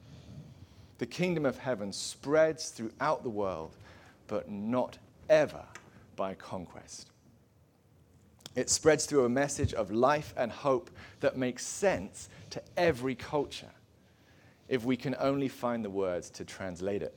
The 0.99 1.07
kingdom 1.07 1.47
of 1.47 1.59
heaven 1.59 1.93
spreads 1.93 2.71
throughout 2.71 3.23
the 3.23 3.31
world 3.31 3.77
but 4.29 4.49
not 4.49 4.99
ever 5.29 5.65
by 6.15 6.35
conquest. 6.35 7.11
It 8.55 8.71
spreads 8.71 9.07
through 9.07 9.25
a 9.25 9.29
message 9.29 9.75
of 9.75 9.91
life 9.91 10.33
and 10.37 10.51
hope 10.51 10.91
that 11.21 11.37
makes 11.37 11.67
sense 11.67 12.29
to 12.51 12.63
every 12.77 13.15
culture 13.15 13.71
if 14.69 14.85
we 14.85 14.97
can 14.97 15.15
only 15.19 15.49
find 15.49 15.85
the 15.85 15.91
words 15.91 16.31
to 16.31 16.45
translate 16.45 17.03
it. 17.03 17.15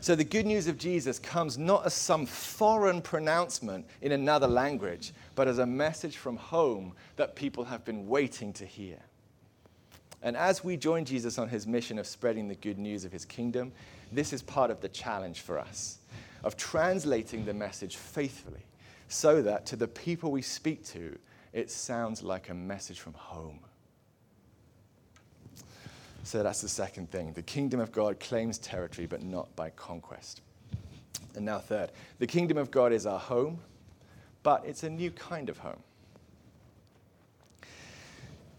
So 0.00 0.16
the 0.16 0.24
good 0.24 0.46
news 0.46 0.66
of 0.66 0.78
Jesus 0.78 1.20
comes 1.20 1.58
not 1.58 1.86
as 1.86 1.94
some 1.94 2.26
foreign 2.26 3.00
pronouncement 3.00 3.86
in 4.00 4.10
another 4.10 4.48
language, 4.48 5.12
but 5.36 5.46
as 5.46 5.58
a 5.58 5.66
message 5.66 6.16
from 6.16 6.36
home 6.36 6.94
that 7.14 7.36
people 7.36 7.64
have 7.64 7.84
been 7.84 8.08
waiting 8.08 8.52
to 8.54 8.66
hear. 8.66 8.98
And 10.22 10.36
as 10.36 10.64
we 10.64 10.76
join 10.76 11.04
Jesus 11.04 11.38
on 11.38 11.48
his 11.48 11.66
mission 11.66 11.98
of 11.98 12.06
spreading 12.06 12.48
the 12.48 12.54
good 12.56 12.78
news 12.78 13.04
of 13.04 13.12
his 13.12 13.24
kingdom, 13.24 13.70
this 14.12 14.32
is 14.32 14.42
part 14.42 14.70
of 14.70 14.80
the 14.80 14.88
challenge 14.88 15.40
for 15.40 15.58
us 15.58 15.98
of 16.44 16.56
translating 16.56 17.44
the 17.44 17.54
message 17.54 17.96
faithfully 17.96 18.64
so 19.08 19.42
that 19.42 19.66
to 19.66 19.76
the 19.76 19.88
people 19.88 20.30
we 20.30 20.42
speak 20.42 20.84
to, 20.86 21.18
it 21.52 21.70
sounds 21.70 22.22
like 22.22 22.48
a 22.48 22.54
message 22.54 23.00
from 23.00 23.12
home. 23.14 23.60
So 26.24 26.42
that's 26.42 26.60
the 26.60 26.68
second 26.68 27.10
thing. 27.10 27.32
The 27.32 27.42
kingdom 27.42 27.80
of 27.80 27.92
God 27.92 28.20
claims 28.20 28.58
territory, 28.58 29.06
but 29.06 29.22
not 29.22 29.54
by 29.56 29.70
conquest. 29.70 30.40
And 31.34 31.44
now, 31.44 31.58
third, 31.58 31.90
the 32.18 32.26
kingdom 32.26 32.58
of 32.58 32.70
God 32.70 32.92
is 32.92 33.06
our 33.06 33.18
home, 33.18 33.58
but 34.42 34.64
it's 34.64 34.82
a 34.82 34.90
new 34.90 35.10
kind 35.10 35.48
of 35.48 35.58
home. 35.58 35.82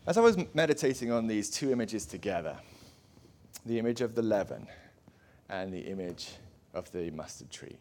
As 0.06 0.18
I 0.18 0.22
was 0.22 0.38
meditating 0.54 1.12
on 1.12 1.28
these 1.28 1.50
two 1.50 1.72
images 1.72 2.06
together, 2.06 2.58
the 3.66 3.80
image 3.80 4.02
of 4.02 4.16
the 4.16 4.22
leaven 4.22 4.68
and 5.49 5.73
the 5.73 5.79
image 5.79 6.29
of 6.73 6.91
the 6.91 7.12
mustard 7.12 7.51
tree, 7.51 7.77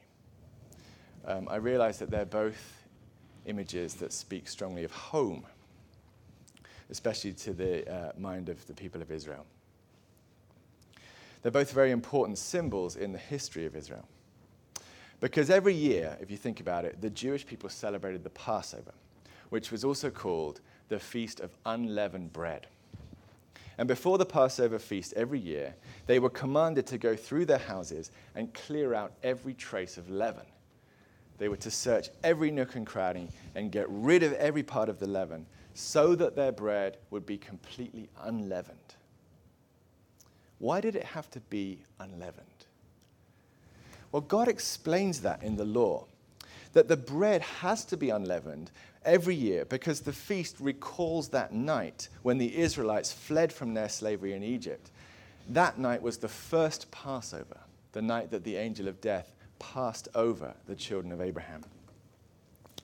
um, 1.24 1.48
I 1.50 1.56
realize 1.56 1.98
that 1.98 2.10
they're 2.10 2.24
both 2.24 2.86
images 3.46 3.94
that 3.94 4.12
speak 4.12 4.48
strongly 4.48 4.84
of 4.84 4.92
home, 4.92 5.44
especially 6.90 7.32
to 7.32 7.52
the 7.52 7.92
uh, 7.92 8.12
mind 8.18 8.48
of 8.48 8.66
the 8.66 8.74
people 8.74 9.00
of 9.00 9.10
Israel. 9.10 9.46
They're 11.42 11.52
both 11.52 11.72
very 11.72 11.90
important 11.90 12.38
symbols 12.38 12.96
in 12.96 13.12
the 13.12 13.18
history 13.18 13.66
of 13.66 13.74
Israel. 13.74 14.06
Because 15.20 15.50
every 15.50 15.74
year, 15.74 16.16
if 16.20 16.30
you 16.30 16.36
think 16.36 16.60
about 16.60 16.84
it, 16.84 17.00
the 17.00 17.10
Jewish 17.10 17.46
people 17.46 17.68
celebrated 17.68 18.24
the 18.24 18.30
Passover, 18.30 18.92
which 19.50 19.70
was 19.70 19.84
also 19.84 20.10
called 20.10 20.60
the 20.88 20.98
Feast 20.98 21.40
of 21.40 21.56
Unleavened 21.64 22.32
Bread. 22.32 22.66
And 23.82 23.88
before 23.88 24.16
the 24.16 24.24
Passover 24.24 24.78
feast 24.78 25.12
every 25.14 25.40
year, 25.40 25.74
they 26.06 26.20
were 26.20 26.30
commanded 26.30 26.86
to 26.86 26.98
go 26.98 27.16
through 27.16 27.46
their 27.46 27.58
houses 27.58 28.12
and 28.36 28.54
clear 28.54 28.94
out 28.94 29.12
every 29.24 29.54
trace 29.54 29.96
of 29.96 30.08
leaven. 30.08 30.46
They 31.38 31.48
were 31.48 31.56
to 31.56 31.70
search 31.72 32.08
every 32.22 32.52
nook 32.52 32.76
and 32.76 32.86
cranny 32.86 33.30
and 33.56 33.72
get 33.72 33.86
rid 33.88 34.22
of 34.22 34.34
every 34.34 34.62
part 34.62 34.88
of 34.88 35.00
the 35.00 35.08
leaven 35.08 35.46
so 35.74 36.14
that 36.14 36.36
their 36.36 36.52
bread 36.52 36.98
would 37.10 37.26
be 37.26 37.36
completely 37.36 38.08
unleavened. 38.22 38.78
Why 40.60 40.80
did 40.80 40.94
it 40.94 41.02
have 41.02 41.28
to 41.32 41.40
be 41.40 41.80
unleavened? 41.98 42.46
Well, 44.12 44.22
God 44.22 44.46
explains 44.46 45.22
that 45.22 45.42
in 45.42 45.56
the 45.56 45.64
law 45.64 46.06
that 46.72 46.88
the 46.88 46.96
bread 46.96 47.42
has 47.42 47.84
to 47.86 47.96
be 47.96 48.10
unleavened 48.10 48.70
every 49.04 49.34
year 49.34 49.64
because 49.64 50.00
the 50.00 50.12
feast 50.12 50.56
recalls 50.60 51.28
that 51.28 51.52
night 51.52 52.08
when 52.22 52.38
the 52.38 52.56
Israelites 52.56 53.12
fled 53.12 53.52
from 53.52 53.74
their 53.74 53.88
slavery 53.88 54.32
in 54.32 54.42
Egypt. 54.42 54.90
That 55.48 55.78
night 55.78 56.02
was 56.02 56.18
the 56.18 56.28
first 56.28 56.90
Passover, 56.90 57.58
the 57.92 58.02
night 58.02 58.30
that 58.30 58.44
the 58.44 58.56
angel 58.56 58.88
of 58.88 59.00
death 59.00 59.32
passed 59.58 60.08
over 60.14 60.54
the 60.66 60.76
children 60.76 61.12
of 61.12 61.20
Abraham. 61.20 61.62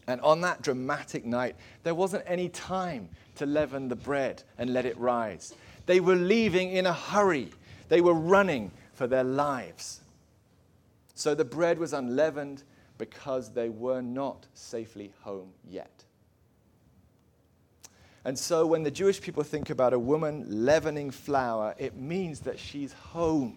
And 0.06 0.20
on 0.22 0.40
that 0.40 0.62
dramatic 0.62 1.24
night, 1.24 1.56
there 1.82 1.94
wasn't 1.94 2.24
any 2.26 2.48
time 2.48 3.08
to 3.36 3.46
leaven 3.46 3.88
the 3.88 3.96
bread 3.96 4.42
and 4.56 4.72
let 4.72 4.86
it 4.86 4.98
rise. 4.98 5.54
They 5.86 6.00
were 6.00 6.16
leaving 6.16 6.70
in 6.72 6.86
a 6.86 6.92
hurry 6.92 7.50
they 7.88 8.00
were 8.00 8.14
running 8.14 8.70
for 8.92 9.06
their 9.06 9.24
lives. 9.24 10.00
So 11.14 11.34
the 11.34 11.44
bread 11.44 11.78
was 11.78 11.92
unleavened 11.92 12.62
because 12.98 13.52
they 13.52 13.68
were 13.68 14.02
not 14.02 14.46
safely 14.54 15.12
home 15.22 15.52
yet. 15.68 16.04
And 18.24 18.38
so 18.38 18.66
when 18.66 18.82
the 18.82 18.90
Jewish 18.90 19.20
people 19.20 19.42
think 19.42 19.70
about 19.70 19.92
a 19.92 19.98
woman 19.98 20.44
leavening 20.48 21.10
flour, 21.10 21.74
it 21.78 21.96
means 21.96 22.40
that 22.40 22.58
she's 22.58 22.92
home, 22.92 23.56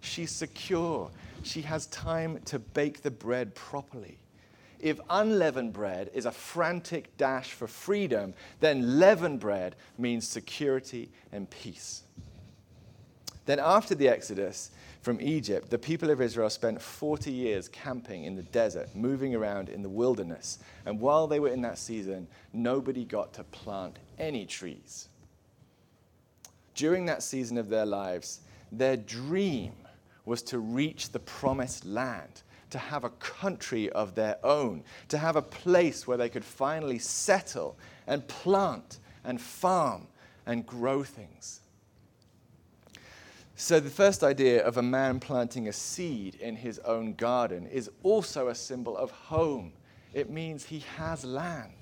she's 0.00 0.30
secure, 0.30 1.10
she 1.42 1.62
has 1.62 1.86
time 1.86 2.40
to 2.44 2.58
bake 2.58 3.02
the 3.02 3.10
bread 3.10 3.54
properly. 3.54 4.18
If 4.78 5.00
unleavened 5.08 5.72
bread 5.72 6.10
is 6.12 6.26
a 6.26 6.30
frantic 6.30 7.16
dash 7.16 7.52
for 7.52 7.66
freedom, 7.66 8.34
then 8.60 9.00
leavened 9.00 9.40
bread 9.40 9.76
means 9.96 10.28
security 10.28 11.10
and 11.32 11.48
peace. 11.48 12.02
Then, 13.46 13.58
after 13.58 13.94
the 13.94 14.08
Exodus 14.08 14.70
from 15.04 15.20
Egypt, 15.20 15.68
the 15.68 15.78
people 15.78 16.08
of 16.08 16.22
Israel 16.22 16.48
spent 16.48 16.80
40 16.80 17.30
years 17.30 17.68
camping 17.68 18.24
in 18.24 18.34
the 18.34 18.42
desert, 18.42 18.88
moving 18.96 19.34
around 19.34 19.68
in 19.68 19.82
the 19.82 19.88
wilderness. 19.88 20.60
And 20.86 20.98
while 20.98 21.26
they 21.26 21.40
were 21.40 21.50
in 21.50 21.60
that 21.60 21.76
season, 21.76 22.26
nobody 22.54 23.04
got 23.04 23.34
to 23.34 23.44
plant 23.44 23.98
any 24.18 24.46
trees. 24.46 25.08
During 26.74 27.04
that 27.04 27.22
season 27.22 27.58
of 27.58 27.68
their 27.68 27.84
lives, 27.84 28.40
their 28.72 28.96
dream 28.96 29.74
was 30.24 30.42
to 30.44 30.58
reach 30.58 31.10
the 31.10 31.20
promised 31.20 31.84
land, 31.84 32.42
to 32.70 32.78
have 32.78 33.04
a 33.04 33.10
country 33.10 33.90
of 33.90 34.14
their 34.14 34.38
own, 34.42 34.82
to 35.08 35.18
have 35.18 35.36
a 35.36 35.42
place 35.42 36.06
where 36.06 36.16
they 36.16 36.30
could 36.30 36.44
finally 36.44 36.98
settle 36.98 37.76
and 38.06 38.26
plant 38.26 39.00
and 39.22 39.38
farm 39.38 40.06
and 40.46 40.64
grow 40.64 41.04
things. 41.04 41.60
So, 43.56 43.78
the 43.78 43.90
first 43.90 44.24
idea 44.24 44.64
of 44.64 44.78
a 44.78 44.82
man 44.82 45.20
planting 45.20 45.68
a 45.68 45.72
seed 45.72 46.34
in 46.36 46.56
his 46.56 46.80
own 46.80 47.14
garden 47.14 47.68
is 47.68 47.88
also 48.02 48.48
a 48.48 48.54
symbol 48.54 48.96
of 48.96 49.12
home. 49.12 49.72
It 50.12 50.28
means 50.28 50.64
he 50.64 50.80
has 50.96 51.24
land. 51.24 51.72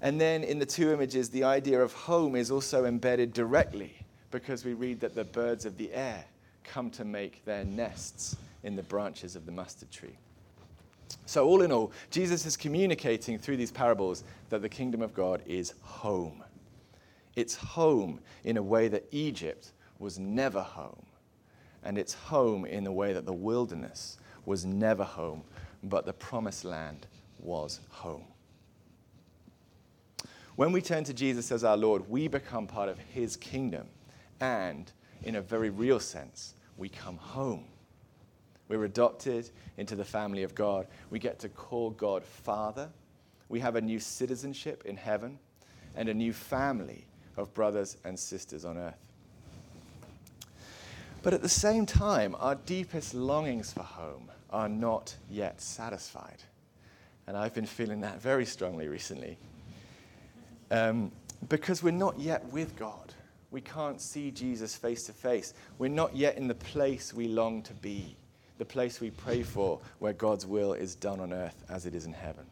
And 0.00 0.20
then 0.20 0.42
in 0.42 0.58
the 0.58 0.66
two 0.66 0.90
images, 0.90 1.28
the 1.28 1.44
idea 1.44 1.80
of 1.80 1.92
home 1.92 2.34
is 2.34 2.50
also 2.50 2.86
embedded 2.86 3.34
directly 3.34 3.94
because 4.30 4.64
we 4.64 4.72
read 4.72 5.00
that 5.00 5.14
the 5.14 5.24
birds 5.24 5.66
of 5.66 5.76
the 5.76 5.92
air 5.92 6.24
come 6.64 6.90
to 6.90 7.04
make 7.04 7.44
their 7.44 7.64
nests 7.64 8.36
in 8.62 8.74
the 8.74 8.82
branches 8.82 9.36
of 9.36 9.44
the 9.44 9.52
mustard 9.52 9.90
tree. 9.90 10.16
So, 11.26 11.46
all 11.46 11.60
in 11.60 11.70
all, 11.70 11.92
Jesus 12.10 12.46
is 12.46 12.56
communicating 12.56 13.38
through 13.38 13.58
these 13.58 13.70
parables 13.70 14.24
that 14.48 14.62
the 14.62 14.68
kingdom 14.68 15.02
of 15.02 15.12
God 15.12 15.42
is 15.46 15.74
home. 15.82 16.41
It's 17.34 17.54
home 17.54 18.20
in 18.44 18.56
a 18.56 18.62
way 18.62 18.88
that 18.88 19.06
Egypt 19.10 19.72
was 19.98 20.18
never 20.18 20.60
home. 20.60 21.06
And 21.82 21.98
it's 21.98 22.14
home 22.14 22.64
in 22.64 22.86
a 22.86 22.92
way 22.92 23.12
that 23.12 23.26
the 23.26 23.32
wilderness 23.32 24.18
was 24.44 24.64
never 24.64 25.04
home, 25.04 25.42
but 25.82 26.04
the 26.04 26.12
promised 26.12 26.64
land 26.64 27.06
was 27.38 27.80
home. 27.88 28.24
When 30.56 30.70
we 30.70 30.82
turn 30.82 31.04
to 31.04 31.14
Jesus 31.14 31.50
as 31.50 31.64
our 31.64 31.76
Lord, 31.76 32.08
we 32.08 32.28
become 32.28 32.66
part 32.66 32.88
of 32.88 32.98
his 32.98 33.36
kingdom. 33.36 33.88
And 34.40 34.92
in 35.22 35.36
a 35.36 35.40
very 35.40 35.70
real 35.70 35.98
sense, 35.98 36.54
we 36.76 36.88
come 36.88 37.16
home. 37.16 37.64
We're 38.68 38.84
adopted 38.84 39.50
into 39.76 39.96
the 39.96 40.04
family 40.04 40.42
of 40.42 40.54
God. 40.54 40.86
We 41.10 41.18
get 41.18 41.38
to 41.40 41.48
call 41.48 41.90
God 41.90 42.24
Father. 42.24 42.90
We 43.48 43.60
have 43.60 43.76
a 43.76 43.80
new 43.80 43.98
citizenship 43.98 44.82
in 44.84 44.96
heaven 44.96 45.38
and 45.96 46.08
a 46.08 46.14
new 46.14 46.32
family 46.32 47.06
of 47.36 47.52
brothers 47.54 47.96
and 48.04 48.18
sisters 48.18 48.64
on 48.64 48.76
earth. 48.76 48.96
But 51.22 51.34
at 51.34 51.42
the 51.42 51.48
same 51.48 51.86
time, 51.86 52.34
our 52.38 52.56
deepest 52.56 53.14
longings 53.14 53.72
for 53.72 53.82
home 53.82 54.30
are 54.50 54.68
not 54.68 55.14
yet 55.30 55.60
satisfied. 55.60 56.42
And 57.26 57.36
I've 57.36 57.54
been 57.54 57.66
feeling 57.66 58.00
that 58.00 58.20
very 58.20 58.44
strongly 58.44 58.88
recently. 58.88 59.38
Um, 60.70 61.12
because 61.48 61.82
we're 61.82 61.90
not 61.92 62.18
yet 62.18 62.44
with 62.52 62.76
God. 62.76 63.14
We 63.50 63.60
can't 63.60 64.00
see 64.00 64.30
Jesus 64.30 64.74
face 64.74 65.04
to 65.04 65.12
face. 65.12 65.54
We're 65.78 65.88
not 65.88 66.16
yet 66.16 66.36
in 66.36 66.48
the 66.48 66.54
place 66.54 67.12
we 67.12 67.28
long 67.28 67.62
to 67.62 67.74
be, 67.74 68.16
the 68.58 68.64
place 68.64 69.00
we 69.00 69.10
pray 69.10 69.42
for, 69.42 69.78
where 69.98 70.12
God's 70.12 70.46
will 70.46 70.72
is 70.72 70.94
done 70.94 71.20
on 71.20 71.32
earth 71.32 71.62
as 71.68 71.86
it 71.86 71.94
is 71.94 72.06
in 72.06 72.12
heaven. 72.12 72.46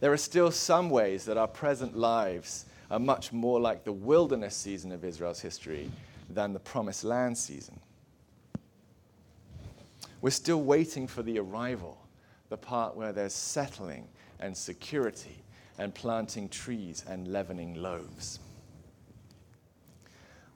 There 0.00 0.12
are 0.12 0.18
still 0.18 0.50
some 0.50 0.90
ways 0.90 1.24
that 1.24 1.36
our 1.36 1.48
present 1.48 1.96
lives 1.96 2.66
are 2.92 2.98
much 2.98 3.32
more 3.32 3.58
like 3.58 3.84
the 3.84 3.92
wilderness 3.92 4.54
season 4.54 4.92
of 4.92 5.02
Israel's 5.02 5.40
history 5.40 5.90
than 6.28 6.52
the 6.52 6.60
promised 6.60 7.04
land 7.04 7.36
season. 7.36 7.80
We're 10.20 10.30
still 10.30 10.62
waiting 10.62 11.06
for 11.06 11.22
the 11.22 11.38
arrival, 11.38 11.98
the 12.50 12.58
part 12.58 12.94
where 12.94 13.10
there's 13.10 13.32
settling 13.32 14.06
and 14.40 14.54
security 14.54 15.42
and 15.78 15.94
planting 15.94 16.50
trees 16.50 17.02
and 17.08 17.32
leavening 17.32 17.76
loaves. 17.80 18.38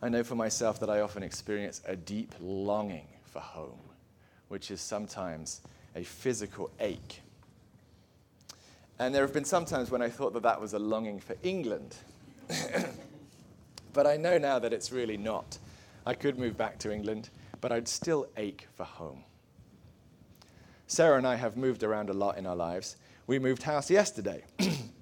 I 0.02 0.10
know 0.10 0.22
for 0.22 0.34
myself 0.34 0.78
that 0.80 0.90
I 0.90 1.00
often 1.00 1.22
experience 1.22 1.80
a 1.86 1.96
deep 1.96 2.34
longing 2.38 3.08
for 3.24 3.40
home, 3.40 3.80
which 4.48 4.70
is 4.70 4.82
sometimes 4.82 5.62
a 5.96 6.04
physical 6.04 6.70
ache. 6.80 7.22
And 8.98 9.14
there 9.14 9.22
have 9.22 9.32
been 9.32 9.46
some 9.46 9.64
times 9.64 9.90
when 9.90 10.02
I 10.02 10.10
thought 10.10 10.34
that 10.34 10.42
that 10.42 10.60
was 10.60 10.74
a 10.74 10.78
longing 10.78 11.18
for 11.18 11.34
England 11.42 11.96
but 13.92 14.06
I 14.06 14.16
know 14.16 14.38
now 14.38 14.58
that 14.58 14.72
it's 14.72 14.92
really 14.92 15.16
not. 15.16 15.58
I 16.04 16.14
could 16.14 16.38
move 16.38 16.56
back 16.56 16.78
to 16.80 16.92
England, 16.92 17.30
but 17.60 17.72
I'd 17.72 17.88
still 17.88 18.28
ache 18.36 18.68
for 18.74 18.84
home. 18.84 19.24
Sarah 20.86 21.18
and 21.18 21.26
I 21.26 21.34
have 21.34 21.56
moved 21.56 21.82
around 21.82 22.10
a 22.10 22.12
lot 22.12 22.38
in 22.38 22.46
our 22.46 22.54
lives. 22.54 22.96
We 23.26 23.38
moved 23.38 23.64
house 23.64 23.90
yesterday, 23.90 24.44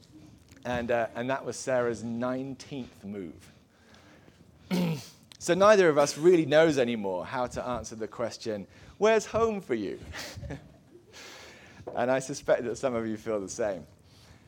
and, 0.65 0.91
uh, 0.91 1.09
and 1.15 1.29
that 1.29 1.45
was 1.45 1.57
Sarah's 1.57 2.03
19th 2.03 3.05
move. 3.05 3.53
so 5.39 5.53
neither 5.53 5.91
of 5.91 5.99
us 5.99 6.17
really 6.17 6.47
knows 6.47 6.79
anymore 6.79 7.27
how 7.27 7.47
to 7.49 7.67
answer 7.67 7.97
the 7.97 8.09
question, 8.09 8.67
Where's 8.97 9.27
home 9.27 9.61
for 9.61 9.75
you? 9.75 9.99
and 11.97 12.11
I 12.11 12.19
suspect 12.21 12.65
that 12.65 12.79
some 12.79 12.95
of 12.95 13.07
you 13.07 13.17
feel 13.17 13.41
the 13.41 13.49
same. 13.49 13.85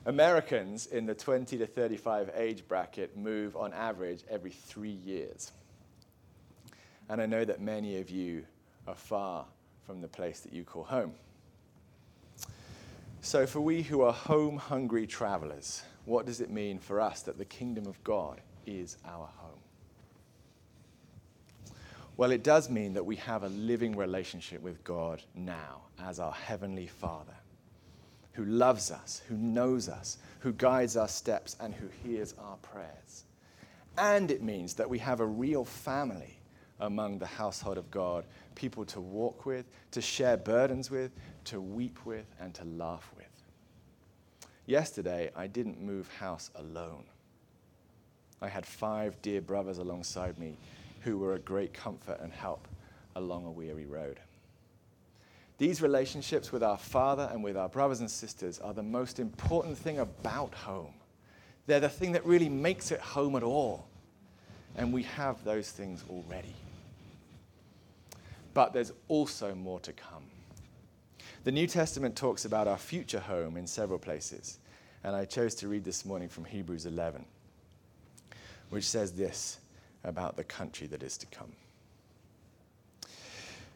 Americans 0.07 0.87
in 0.87 1.05
the 1.05 1.15
20 1.15 1.59
to 1.59 1.67
35 1.67 2.31
age 2.37 2.67
bracket 2.69 3.17
move 3.17 3.57
on 3.57 3.73
average 3.73 4.23
every 4.31 4.53
three 4.53 4.99
years. 5.05 5.51
And 7.09 7.21
I 7.21 7.27
know 7.27 7.45
that 7.45 7.61
many 7.61 7.99
of 7.99 8.09
you 8.09 8.45
are 8.87 8.95
far 8.95 9.47
from 9.85 10.01
the 10.01 10.09
place 10.09 10.41
that 10.41 10.53
you 10.53 10.63
call 10.63 10.85
home. 10.85 11.13
So, 13.21 13.47
for 13.47 13.61
we 13.61 13.83
who 13.83 14.03
are 14.03 14.13
home 14.13 14.57
hungry 14.57 15.09
travelers, 15.09 15.83
what 16.05 16.27
does 16.27 16.41
it 16.41 16.51
mean 16.51 16.79
for 16.79 17.01
us 17.01 17.23
that 17.23 17.37
the 17.37 17.45
kingdom 17.45 17.87
of 17.87 18.03
God 18.05 18.41
is 18.65 18.99
our 19.05 19.29
home? 19.39 19.59
Well, 22.17 22.31
it 22.31 22.45
does 22.45 22.71
mean 22.71 22.95
that 22.95 23.05
we 23.05 23.17
have 23.17 23.43
a 23.43 23.49
living 23.49 23.97
relationship 23.97 24.63
with 24.63 24.85
God 24.85 25.21
now 25.35 25.83
as 26.01 26.21
our 26.21 26.33
Heavenly 26.33 26.87
Father, 26.87 27.35
who 28.37 28.45
loves 28.45 28.91
us, 28.91 29.23
who 29.29 29.37
knows 29.37 29.89
us, 29.89 30.19
who 30.41 30.53
guides 30.53 30.97
our 30.97 31.09
steps, 31.09 31.57
and 31.59 31.75
who 31.75 31.89
hears 32.03 32.35
our 32.39 32.57
prayers. 32.59 33.25
And 33.97 34.31
it 34.31 34.43
means 34.43 34.75
that 34.75 34.91
we 34.91 34.99
have 34.99 35.21
a 35.21 35.27
real 35.27 35.65
family 35.65 36.39
among 36.81 37.19
the 37.19 37.27
household 37.27 37.79
of 37.79 37.91
God, 37.91 38.27
people 38.55 38.85
to 38.85 39.01
walk 39.01 39.47
with, 39.47 39.65
to 39.93 40.03
share 40.03 40.37
burdens 40.37 40.91
with, 40.91 41.11
to 41.45 41.63
weep 41.63 41.99
with, 42.05 42.27
and 42.39 42.53
to 42.55 42.65
laugh 42.65 43.11
with. 43.17 43.25
Yesterday, 44.67 45.31
I 45.35 45.47
didn't 45.47 45.81
move 45.81 46.13
house 46.19 46.51
alone. 46.57 47.05
I 48.43 48.49
had 48.49 48.67
five 48.67 49.21
dear 49.23 49.41
brothers 49.41 49.79
alongside 49.79 50.39
me 50.39 50.59
who 51.01 51.17
were 51.17 51.35
a 51.35 51.39
great 51.39 51.73
comfort 51.73 52.21
and 52.21 52.33
help 52.33 52.69
along 53.15 53.47
a 53.47 53.51
weary 53.51 53.87
road. 53.87 54.21
These 55.59 55.81
relationships 55.81 56.53
with 56.53 56.63
our 56.63 56.77
Father 56.77 57.31
and 57.33 57.43
with 57.43 57.57
our 57.57 57.69
brothers 57.69 58.01
and 58.01 58.11
sisters 58.11 58.59
are 58.59 58.75
the 58.75 58.83
most 58.83 59.19
important 59.19 59.79
thing 59.79 59.99
about 59.99 60.55
home. 60.55 60.93
They're 61.67 61.81
the 61.81 61.89
thing 61.89 62.13
that 62.13 62.25
really 62.27 62.49
makes 62.49 62.91
it 62.91 63.01
home 63.01 63.37
at 63.37 63.43
all. 63.43 63.87
And 64.77 64.93
we 64.93 65.05
have 65.05 65.43
those 65.45 65.71
things 65.71 66.05
already. 66.11 66.55
But 68.53 68.73
there's 68.73 68.93
also 69.09 69.55
more 69.55 69.81
to 69.81 69.93
come. 69.93 70.25
The 71.45 71.53
New 71.53 71.67
Testament 71.67 72.17
talks 72.17 72.45
about 72.45 72.69
our 72.69 72.77
future 72.77 73.21
home 73.21 73.57
in 73.57 73.67
several 73.67 73.99
places. 73.99 74.59
And 75.05 75.17
I 75.17 75.25
chose 75.25 75.55
to 75.57 75.69
read 75.69 75.85
this 75.85 76.05
morning 76.05 76.29
from 76.29 76.45
Hebrews 76.45 76.85
11, 76.85 77.25
which 78.71 78.85
says 78.85 79.13
this 79.13 79.59
about 80.05 80.37
the 80.37 80.45
country 80.45 80.87
that 80.89 81.03
is 81.03 81.17
to 81.19 81.27
come. 81.27 81.53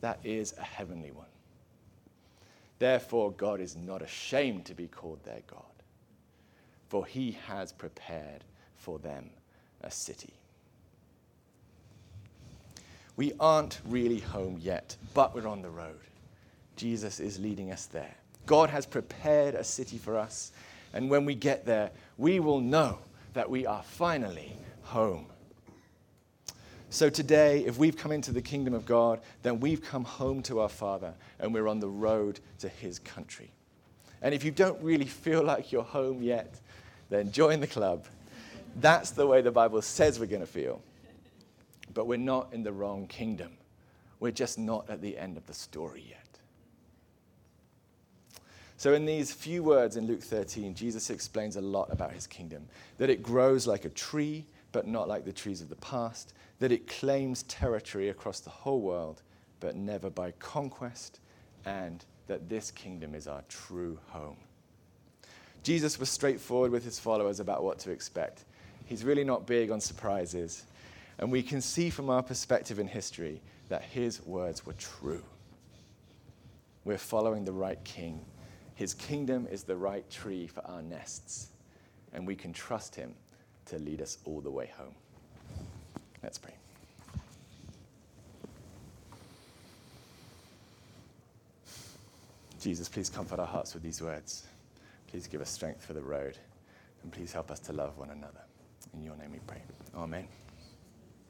That 0.00 0.18
is 0.24 0.54
a 0.58 0.62
heavenly 0.62 1.10
one. 1.10 1.26
Therefore, 2.78 3.32
God 3.32 3.60
is 3.60 3.76
not 3.76 4.00
ashamed 4.00 4.64
to 4.66 4.74
be 4.74 4.88
called 4.88 5.22
their 5.24 5.42
God, 5.46 5.62
for 6.88 7.04
he 7.04 7.36
has 7.46 7.72
prepared 7.72 8.44
for 8.76 8.98
them 8.98 9.30
a 9.82 9.90
city. 9.90 10.32
We 13.16 13.34
aren't 13.38 13.80
really 13.84 14.20
home 14.20 14.58
yet, 14.62 14.96
but 15.12 15.34
we're 15.34 15.46
on 15.46 15.60
the 15.60 15.68
road. 15.68 16.00
Jesus 16.76 17.20
is 17.20 17.38
leading 17.38 17.70
us 17.70 17.84
there. 17.84 18.14
God 18.46 18.70
has 18.70 18.86
prepared 18.86 19.54
a 19.54 19.62
city 19.62 19.98
for 19.98 20.16
us. 20.16 20.52
And 20.94 21.10
when 21.10 21.26
we 21.26 21.34
get 21.34 21.66
there, 21.66 21.90
we 22.16 22.40
will 22.40 22.60
know 22.60 22.98
that 23.34 23.50
we 23.50 23.66
are 23.66 23.82
finally 23.82 24.56
home. 24.82 25.26
So 26.92 27.08
today, 27.08 27.64
if 27.64 27.78
we've 27.78 27.96
come 27.96 28.10
into 28.10 28.32
the 28.32 28.42
kingdom 28.42 28.74
of 28.74 28.84
God, 28.84 29.20
then 29.42 29.60
we've 29.60 29.80
come 29.80 30.02
home 30.02 30.42
to 30.42 30.58
our 30.58 30.68
Father 30.68 31.14
and 31.38 31.54
we're 31.54 31.68
on 31.68 31.78
the 31.78 31.88
road 31.88 32.40
to 32.58 32.68
his 32.68 32.98
country. 32.98 33.52
And 34.22 34.34
if 34.34 34.42
you 34.42 34.50
don't 34.50 34.82
really 34.82 35.04
feel 35.04 35.42
like 35.44 35.70
you're 35.70 35.84
home 35.84 36.20
yet, 36.20 36.52
then 37.08 37.30
join 37.30 37.60
the 37.60 37.68
club. 37.68 38.06
That's 38.80 39.12
the 39.12 39.26
way 39.26 39.40
the 39.40 39.52
Bible 39.52 39.82
says 39.82 40.18
we're 40.18 40.26
going 40.26 40.40
to 40.40 40.46
feel. 40.46 40.82
But 41.94 42.06
we're 42.06 42.18
not 42.18 42.52
in 42.52 42.64
the 42.64 42.72
wrong 42.72 43.06
kingdom. 43.06 43.52
We're 44.18 44.32
just 44.32 44.58
not 44.58 44.90
at 44.90 45.00
the 45.00 45.16
end 45.16 45.36
of 45.36 45.46
the 45.46 45.54
story 45.54 46.04
yet. 46.08 46.18
So, 48.76 48.94
in 48.94 49.04
these 49.04 49.32
few 49.32 49.62
words 49.62 49.96
in 49.96 50.06
Luke 50.06 50.22
13, 50.22 50.74
Jesus 50.74 51.10
explains 51.10 51.56
a 51.56 51.60
lot 51.60 51.92
about 51.92 52.12
his 52.12 52.26
kingdom 52.26 52.66
that 52.98 53.10
it 53.10 53.22
grows 53.22 53.66
like 53.66 53.84
a 53.84 53.90
tree, 53.90 54.46
but 54.72 54.86
not 54.86 55.08
like 55.08 55.24
the 55.24 55.32
trees 55.32 55.60
of 55.60 55.68
the 55.68 55.76
past, 55.76 56.34
that 56.58 56.72
it 56.72 56.86
claims 56.86 57.42
territory 57.44 58.08
across 58.08 58.40
the 58.40 58.50
whole 58.50 58.80
world, 58.80 59.22
but 59.60 59.76
never 59.76 60.10
by 60.10 60.32
conquest, 60.32 61.20
and 61.64 62.04
that 62.26 62.48
this 62.48 62.70
kingdom 62.70 63.14
is 63.14 63.26
our 63.26 63.42
true 63.48 63.98
home. 64.08 64.36
Jesus 65.62 65.98
was 65.98 66.08
straightforward 66.08 66.70
with 66.70 66.84
his 66.84 66.98
followers 66.98 67.40
about 67.40 67.62
what 67.62 67.78
to 67.80 67.90
expect. 67.90 68.44
He's 68.86 69.04
really 69.04 69.24
not 69.24 69.46
big 69.46 69.70
on 69.70 69.80
surprises. 69.80 70.64
And 71.18 71.30
we 71.30 71.42
can 71.42 71.60
see 71.60 71.90
from 71.90 72.08
our 72.08 72.22
perspective 72.22 72.78
in 72.78 72.86
history 72.86 73.42
that 73.68 73.82
his 73.82 74.24
words 74.24 74.64
were 74.64 74.72
true. 74.74 75.22
We're 76.84 76.96
following 76.96 77.44
the 77.44 77.52
right 77.52 77.82
king 77.84 78.24
his 78.80 78.94
kingdom 78.94 79.46
is 79.50 79.62
the 79.62 79.76
right 79.76 80.08
tree 80.08 80.46
for 80.46 80.62
our 80.62 80.80
nests, 80.80 81.48
and 82.14 82.26
we 82.26 82.34
can 82.34 82.50
trust 82.50 82.94
Him 82.94 83.14
to 83.66 83.78
lead 83.78 84.00
us 84.00 84.18
all 84.24 84.40
the 84.40 84.50
way 84.50 84.70
home. 84.76 84.94
Let's 86.22 86.38
pray. 86.38 86.54
Jesus, 92.60 92.88
please 92.88 93.08
comfort 93.08 93.38
our 93.38 93.46
hearts 93.46 93.72
with 93.72 93.82
these 93.82 94.02
words. 94.02 94.46
Please 95.08 95.26
give 95.26 95.40
us 95.40 95.48
strength 95.48 95.84
for 95.84 95.94
the 95.94 96.02
road, 96.02 96.36
and 97.02 97.10
please 97.10 97.32
help 97.32 97.50
us 97.50 97.58
to 97.60 97.72
love 97.72 97.96
one 97.96 98.10
another. 98.10 98.42
In 98.92 99.02
your 99.02 99.16
name 99.16 99.32
we 99.32 99.40
pray. 99.46 99.62
Amen. 99.94 100.26